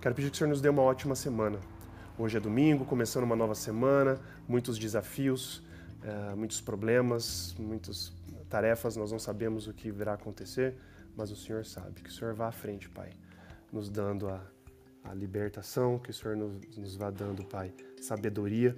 Quero 0.00 0.14
pedir 0.14 0.30
que 0.30 0.36
o 0.36 0.38
Senhor 0.38 0.48
nos 0.48 0.62
dê 0.62 0.68
uma 0.70 0.80
ótima 0.80 1.14
semana. 1.14 1.60
Hoje 2.18 2.38
é 2.38 2.40
domingo, 2.40 2.86
começando 2.86 3.24
uma 3.24 3.36
nova 3.36 3.54
semana, 3.54 4.18
muitos 4.48 4.78
desafios, 4.78 5.58
uh, 6.02 6.34
muitos 6.34 6.58
problemas, 6.58 7.54
muitas 7.58 8.10
tarefas, 8.48 8.96
nós 8.96 9.12
não 9.12 9.18
sabemos 9.18 9.66
o 9.66 9.74
que 9.74 9.90
virá 9.90 10.14
acontecer, 10.14 10.74
mas 11.14 11.30
o 11.30 11.36
Senhor 11.36 11.66
sabe. 11.66 12.00
Que 12.00 12.08
o 12.08 12.12
Senhor 12.12 12.32
vá 12.32 12.48
à 12.48 12.52
frente, 12.52 12.88
Pai, 12.88 13.10
nos 13.70 13.90
dando 13.90 14.26
a, 14.30 14.42
a 15.04 15.12
libertação, 15.12 15.98
que 15.98 16.08
o 16.08 16.14
Senhor 16.14 16.34
nos, 16.34 16.54
nos 16.78 16.96
vá 16.96 17.10
dando, 17.10 17.44
Pai, 17.44 17.70
sabedoria 18.00 18.74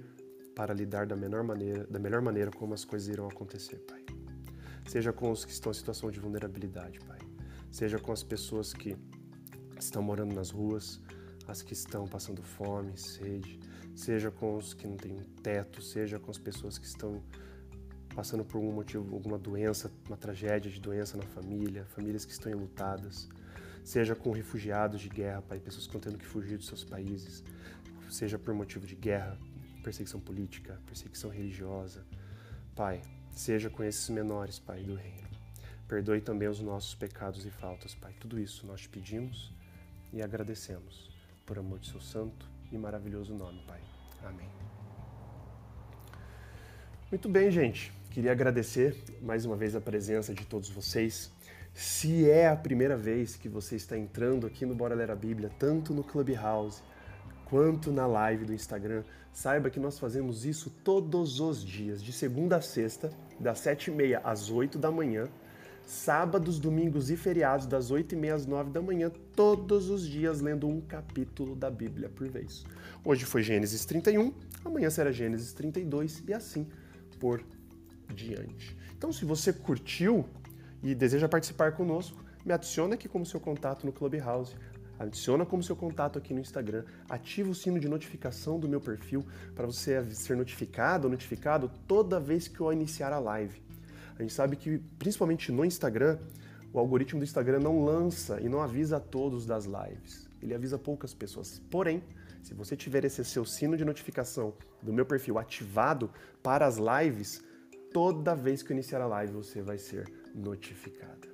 para 0.53 0.73
lidar 0.73 1.05
da 1.05 1.15
melhor 1.15 1.41
maneira, 1.41 1.87
da 1.87 1.99
melhor 1.99 2.21
maneira 2.21 2.51
como 2.51 2.73
as 2.73 2.83
coisas 2.83 3.07
irão 3.07 3.29
acontecer, 3.29 3.77
Pai. 3.87 4.03
Seja 4.89 5.13
com 5.13 5.31
os 5.31 5.45
que 5.45 5.53
estão 5.53 5.71
em 5.71 5.75
situação 5.75 6.11
de 6.11 6.19
vulnerabilidade, 6.19 6.99
Pai. 6.99 7.19
Seja 7.71 7.97
com 7.97 8.11
as 8.11 8.23
pessoas 8.23 8.73
que 8.73 8.97
estão 9.79 10.01
morando 10.01 10.35
nas 10.35 10.49
ruas, 10.49 11.01
as 11.47 11.61
que 11.61 11.73
estão 11.73 12.07
passando 12.07 12.41
fome, 12.41 12.97
sede, 12.97 13.59
seja 13.95 14.31
com 14.31 14.55
os 14.55 14.73
que 14.73 14.87
não 14.87 14.97
têm 14.97 15.21
teto, 15.41 15.81
seja 15.81 16.19
com 16.19 16.31
as 16.31 16.37
pessoas 16.37 16.77
que 16.77 16.85
estão 16.85 17.21
passando 18.15 18.45
por 18.45 18.57
algum 18.57 18.71
motivo, 18.71 19.13
alguma 19.13 19.37
doença, 19.37 19.91
uma 20.07 20.17
tragédia 20.17 20.71
de 20.71 20.79
doença 20.79 21.17
na 21.17 21.23
família, 21.23 21.85
famílias 21.85 22.25
que 22.25 22.31
estão 22.31 22.51
enlutadas, 22.51 23.27
seja 23.83 24.15
com 24.15 24.31
refugiados 24.31 25.01
de 25.01 25.09
guerra, 25.09 25.41
Pai, 25.41 25.59
pessoas 25.59 25.85
que 25.85 25.95
estão 25.95 26.01
tendo 26.01 26.17
que 26.17 26.25
fugir 26.25 26.57
dos 26.57 26.67
seus 26.67 26.83
países, 26.83 27.43
seja 28.09 28.37
por 28.37 28.53
motivo 28.53 28.85
de 28.85 28.95
guerra, 28.95 29.37
perseguição 29.83 30.19
política, 30.19 30.79
perseguição 30.85 31.29
religiosa. 31.29 32.05
Pai, 32.75 33.01
seja 33.31 33.69
com 33.69 33.83
esses 33.83 34.09
menores, 34.09 34.59
Pai, 34.59 34.83
do 34.83 34.95
reino. 34.95 35.27
Perdoe 35.87 36.21
também 36.21 36.47
os 36.47 36.61
nossos 36.61 36.95
pecados 36.95 37.45
e 37.45 37.49
faltas, 37.49 37.93
Pai. 37.93 38.15
Tudo 38.19 38.39
isso 38.39 38.65
nós 38.65 38.81
te 38.81 38.89
pedimos 38.89 39.53
e 40.13 40.21
agradecemos 40.21 41.12
por 41.45 41.59
amor 41.59 41.79
de 41.79 41.89
seu 41.89 41.99
santo 41.99 42.49
e 42.71 42.77
maravilhoso 42.77 43.33
nome, 43.33 43.63
Pai. 43.67 43.81
Amém. 44.23 44.49
Muito 47.11 47.29
bem, 47.29 47.51
gente. 47.51 47.91
Queria 48.09 48.31
agradecer 48.31 48.95
mais 49.21 49.45
uma 49.45 49.55
vez 49.55 49.75
a 49.75 49.81
presença 49.81 50.33
de 50.33 50.45
todos 50.45 50.69
vocês. 50.69 51.31
Se 51.73 52.29
é 52.29 52.47
a 52.47 52.55
primeira 52.55 52.95
vez 52.95 53.35
que 53.35 53.49
você 53.49 53.75
está 53.75 53.97
entrando 53.97 54.45
aqui 54.45 54.65
no 54.65 54.75
Bora 54.75 54.95
Ler 54.95 55.09
a 55.11 55.15
Bíblia, 55.15 55.51
tanto 55.57 55.93
no 55.93 56.03
Clubhouse 56.03 56.81
quanto 57.45 57.91
na 57.91 58.05
live 58.05 58.45
do 58.45 58.53
Instagram, 58.53 59.03
saiba 59.31 59.69
que 59.69 59.79
nós 59.79 59.97
fazemos 59.97 60.45
isso 60.45 60.69
todos 60.83 61.39
os 61.39 61.63
dias, 61.63 62.03
de 62.03 62.11
segunda 62.13 62.57
a 62.57 62.61
sexta, 62.61 63.11
das 63.39 63.59
sete 63.59 63.89
e 63.89 63.93
meia 63.93 64.21
às 64.23 64.49
oito 64.49 64.77
da 64.77 64.91
manhã, 64.91 65.27
sábados, 65.85 66.59
domingos 66.59 67.09
e 67.09 67.17
feriados, 67.17 67.65
das 67.65 67.91
oito 67.91 68.13
e 68.13 68.17
meia 68.17 68.35
às 68.35 68.45
nove 68.45 68.71
da 68.71 68.81
manhã, 68.81 69.11
todos 69.35 69.89
os 69.89 70.07
dias 70.07 70.41
lendo 70.41 70.67
um 70.67 70.81
capítulo 70.81 71.55
da 71.55 71.69
Bíblia 71.69 72.09
por 72.09 72.27
vez. 72.27 72.63
Hoje 73.03 73.25
foi 73.25 73.43
Gênesis 73.43 73.85
31, 73.85 74.33
amanhã 74.63 74.89
será 74.89 75.11
Gênesis 75.11 75.53
32 75.53 76.23
e 76.27 76.33
assim 76.33 76.67
por 77.19 77.43
diante. 78.13 78.77
Então, 78.97 79.11
se 79.11 79.25
você 79.25 79.51
curtiu 79.51 80.25
e 80.81 80.93
deseja 80.93 81.27
participar 81.27 81.73
conosco, 81.73 82.23
me 82.45 82.53
adiciona 82.53 82.95
aqui 82.95 83.07
como 83.07 83.25
seu 83.25 83.39
contato 83.39 83.85
no 83.85 83.93
Clubhouse. 83.93 84.55
Adiciona 84.99 85.45
como 85.45 85.63
seu 85.63 85.75
contato 85.75 86.19
aqui 86.19 86.33
no 86.33 86.39
Instagram, 86.39 86.83
ativa 87.09 87.49
o 87.49 87.55
sino 87.55 87.79
de 87.79 87.89
notificação 87.89 88.59
do 88.59 88.69
meu 88.69 88.79
perfil 88.79 89.25
para 89.55 89.65
você 89.65 90.03
ser 90.13 90.37
notificado 90.37 91.07
ou 91.07 91.11
notificado 91.11 91.71
toda 91.87 92.19
vez 92.19 92.47
que 92.47 92.59
eu 92.59 92.71
iniciar 92.71 93.11
a 93.11 93.19
live. 93.19 93.62
A 94.17 94.21
gente 94.21 94.33
sabe 94.33 94.55
que, 94.55 94.79
principalmente 94.99 95.51
no 95.51 95.65
Instagram, 95.65 96.17
o 96.71 96.79
algoritmo 96.79 97.19
do 97.19 97.23
Instagram 97.23 97.59
não 97.59 97.83
lança 97.83 98.39
e 98.41 98.49
não 98.49 98.61
avisa 98.61 98.97
a 98.97 98.99
todos 98.99 99.45
das 99.45 99.65
lives. 99.65 100.27
Ele 100.41 100.53
avisa 100.53 100.77
poucas 100.77 101.13
pessoas. 101.13 101.59
Porém, 101.69 102.03
se 102.41 102.53
você 102.53 102.75
tiver 102.75 103.05
esse 103.05 103.23
seu 103.23 103.45
sino 103.45 103.77
de 103.77 103.85
notificação 103.85 104.53
do 104.81 104.91
meu 104.91 105.05
perfil 105.05 105.37
ativado 105.37 106.11
para 106.41 106.65
as 106.65 106.77
lives, 106.77 107.41
toda 107.93 108.35
vez 108.35 108.61
que 108.61 108.71
eu 108.71 108.75
iniciar 108.75 109.01
a 109.01 109.05
live 109.05 109.33
você 109.33 109.61
vai 109.61 109.77
ser 109.77 110.11
notificada. 110.33 111.27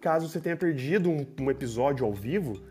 Caso 0.00 0.28
você 0.28 0.40
tenha 0.40 0.56
perdido 0.56 1.10
um, 1.10 1.26
um 1.40 1.50
episódio 1.50 2.06
ao 2.06 2.12
vivo, 2.12 2.62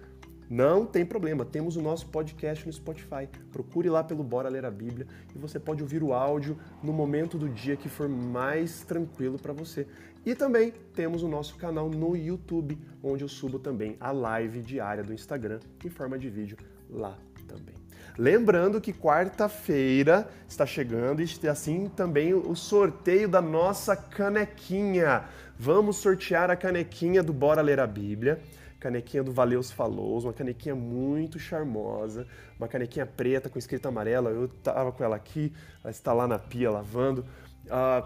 não 0.53 0.85
tem 0.85 1.03
problema, 1.03 1.43
temos 1.43 1.75
o 1.75 1.81
nosso 1.81 2.05
podcast 2.05 2.63
no 2.67 2.71
Spotify. 2.71 3.27
Procure 3.51 3.89
lá 3.89 4.03
pelo 4.03 4.23
Bora 4.23 4.49
Ler 4.49 4.65
a 4.65 4.69
Bíblia 4.69 5.07
e 5.35 5.39
você 5.39 5.59
pode 5.59 5.81
ouvir 5.81 6.03
o 6.03 6.13
áudio 6.13 6.59
no 6.83 6.93
momento 6.93 7.39
do 7.39 7.49
dia 7.49 7.75
que 7.75 7.89
for 7.89 8.07
mais 8.07 8.81
tranquilo 8.81 9.39
para 9.39 9.51
você. 9.51 9.87
E 10.23 10.35
também 10.35 10.71
temos 10.93 11.23
o 11.23 11.27
nosso 11.27 11.55
canal 11.55 11.89
no 11.89 12.15
YouTube, 12.15 12.77
onde 13.01 13.23
eu 13.23 13.27
subo 13.27 13.57
também 13.57 13.97
a 13.99 14.11
live 14.11 14.61
diária 14.61 15.03
do 15.03 15.11
Instagram 15.11 15.59
em 15.83 15.89
forma 15.89 16.19
de 16.19 16.29
vídeo 16.29 16.55
lá 16.87 17.17
também. 17.47 17.73
Lembrando 18.15 18.79
que 18.79 18.93
quarta-feira 18.93 20.29
está 20.47 20.67
chegando 20.67 21.19
e 21.19 21.47
assim 21.47 21.89
também 21.95 22.31
o 22.31 22.55
sorteio 22.55 23.27
da 23.27 23.41
nossa 23.41 23.95
canequinha. 23.95 25.23
Vamos 25.57 25.97
sortear 25.97 26.51
a 26.51 26.55
canequinha 26.55 27.23
do 27.23 27.33
Bora 27.33 27.61
Ler 27.61 27.79
a 27.79 27.87
Bíblia 27.87 28.39
canequinha 28.83 29.23
do 29.23 29.31
Valeus 29.31 29.71
Falou, 29.71 30.19
uma 30.19 30.33
canequinha 30.33 30.75
muito 30.75 31.39
charmosa, 31.39 32.27
uma 32.59 32.67
canequinha 32.67 33.05
preta 33.05 33.49
com 33.49 33.57
escrita 33.57 33.87
amarela. 33.87 34.29
Eu 34.29 34.49
tava 34.49 34.91
com 34.91 35.01
ela 35.01 35.15
aqui, 35.15 35.53
ela 35.81 35.89
está 35.89 36.11
lá 36.11 36.27
na 36.27 36.37
pia 36.37 36.69
lavando. 36.69 37.25
Uh, 37.65 38.05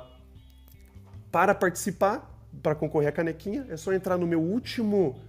para 1.32 1.56
participar, 1.56 2.32
para 2.62 2.76
concorrer 2.76 3.10
à 3.10 3.12
canequinha, 3.12 3.66
é 3.70 3.76
só 3.76 3.92
entrar 3.92 4.18
no 4.18 4.28
meu 4.28 4.40
último 4.40 5.20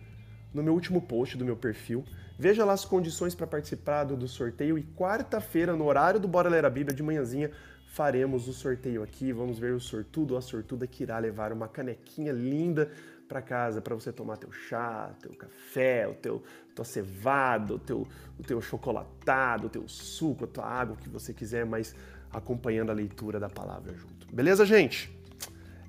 no 0.52 0.62
meu 0.62 0.72
último 0.72 1.00
post 1.00 1.36
do 1.36 1.44
meu 1.44 1.56
perfil. 1.56 2.04
Veja 2.38 2.64
lá 2.64 2.72
as 2.72 2.84
condições 2.84 3.34
para 3.34 3.46
participar 3.46 4.04
do, 4.04 4.16
do 4.16 4.28
sorteio 4.28 4.78
e 4.78 4.82
quarta-feira, 4.82 5.76
no 5.76 5.86
horário 5.86 6.20
do 6.20 6.28
Bora 6.28 6.48
Ler 6.48 6.64
a 6.64 6.70
Bíblia, 6.70 6.94
de 6.94 7.02
manhãzinha, 7.02 7.50
faremos 7.86 8.48
o 8.48 8.52
sorteio 8.52 9.02
aqui. 9.02 9.32
Vamos 9.32 9.58
ver 9.58 9.74
o 9.74 9.80
sortudo 9.80 10.32
ou 10.32 10.38
a 10.38 10.42
sortuda 10.42 10.86
que 10.86 11.02
irá 11.02 11.18
levar 11.18 11.52
uma 11.52 11.68
canequinha 11.68 12.32
linda 12.32 12.90
para 13.28 13.42
casa 13.42 13.80
para 13.80 13.94
você 13.94 14.10
tomar 14.10 14.38
teu 14.38 14.50
chá, 14.50 15.10
teu 15.20 15.32
café, 15.34 16.08
o 16.08 16.14
teu 16.14 16.42
tua 16.74 16.84
cevada, 16.84 17.74
o 17.74 17.78
teu, 17.78 18.06
o 18.38 18.42
teu 18.42 18.60
chocolatado, 18.60 19.66
o 19.66 19.70
teu 19.70 19.88
suco, 19.88 20.44
a 20.44 20.46
tua 20.46 20.64
água, 20.64 20.94
o 20.94 20.96
que 20.96 21.08
você 21.08 21.34
quiser, 21.34 21.66
mas 21.66 21.94
acompanhando 22.32 22.90
a 22.90 22.94
leitura 22.94 23.40
da 23.40 23.48
palavra 23.48 23.92
junto. 23.94 24.32
Beleza, 24.32 24.64
gente? 24.64 25.10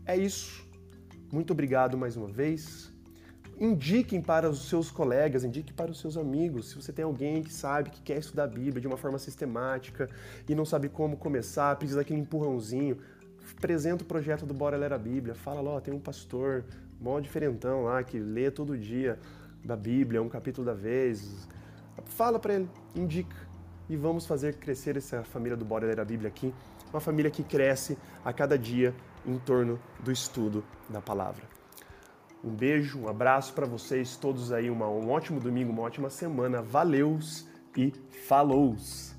É 0.06 0.18
isso. 0.18 0.68
Muito 1.32 1.54
obrigado 1.54 1.96
mais 1.96 2.18
uma 2.18 2.28
vez. 2.28 2.92
Indiquem 3.60 4.22
para 4.22 4.50
os 4.50 4.68
seus 4.68 4.90
colegas, 4.90 5.44
indique 5.44 5.72
para 5.74 5.92
os 5.92 6.00
seus 6.00 6.18
amigos. 6.18 6.70
Se 6.70 6.76
você 6.76 6.92
tem 6.92 7.04
alguém 7.04 7.44
que 7.44 7.54
sabe 7.54 7.90
que 7.92 8.02
quer 8.02 8.18
estudar 8.18 8.46
a 8.46 8.48
Bíblia 8.48 8.82
de 8.82 8.88
uma 8.88 8.98
forma 8.98 9.20
sistemática 9.20 10.10
e 10.48 10.56
não 10.56 10.66
sabe 10.66 10.90
como 10.90 11.18
começar, 11.18 11.76
precisa 11.76 12.00
daquele 12.00 12.22
empurrãozinho, 12.22 12.98
apresenta 13.56 14.04
o 14.04 14.08
projeto 14.08 14.46
do 14.46 14.54
Bora 14.54 14.78
Ler 14.78 14.94
a 14.94 14.98
Bíblia. 14.98 15.36
Fala, 15.36 15.62
ó, 15.70 15.80
tem 15.80 15.94
um 15.94 16.00
pastor, 16.00 16.64
mó 17.00 17.20
diferentão 17.20 17.84
lá, 17.84 18.04
que 18.04 18.20
lê 18.20 18.52
todo 18.52 18.78
dia 18.78 19.20
da 19.64 19.76
Bíblia, 19.76 20.22
um 20.22 20.30
capítulo 20.30 20.66
da 20.66 20.74
vez. 20.74 21.48
Fala 22.06 22.40
para 22.40 22.56
ele, 22.56 22.70
indica. 22.96 23.36
E 23.90 23.96
vamos 23.96 24.26
fazer 24.26 24.56
crescer 24.56 24.98
essa 24.98 25.24
família 25.24 25.58
do 25.58 25.66
Bora 25.66 25.88
Ler 25.88 26.00
a 26.00 26.06
Bíblia 26.06 26.28
aqui. 26.28 26.54
Uma 26.92 27.00
família 27.00 27.32
que 27.32 27.44
cresce 27.44 27.98
a 28.24 28.32
cada 28.32 28.58
dia 28.58 28.94
em 29.26 29.38
torno 29.40 29.80
do 30.04 30.12
estudo 30.12 30.64
da 30.90 31.02
palavra. 31.02 31.44
Um 32.44 32.52
beijo, 32.52 33.00
um 33.00 33.10
abraço 33.10 33.54
para 33.54 33.66
vocês 33.66 34.16
todos 34.16 34.52
aí, 34.52 34.70
uma, 34.70 34.88
um 34.88 35.10
ótimo 35.10 35.40
domingo, 35.40 35.72
uma 35.72 35.82
ótima 35.82 36.10
semana. 36.10 36.62
Valeus 36.62 37.46
e 37.76 37.92
falous! 38.28 39.16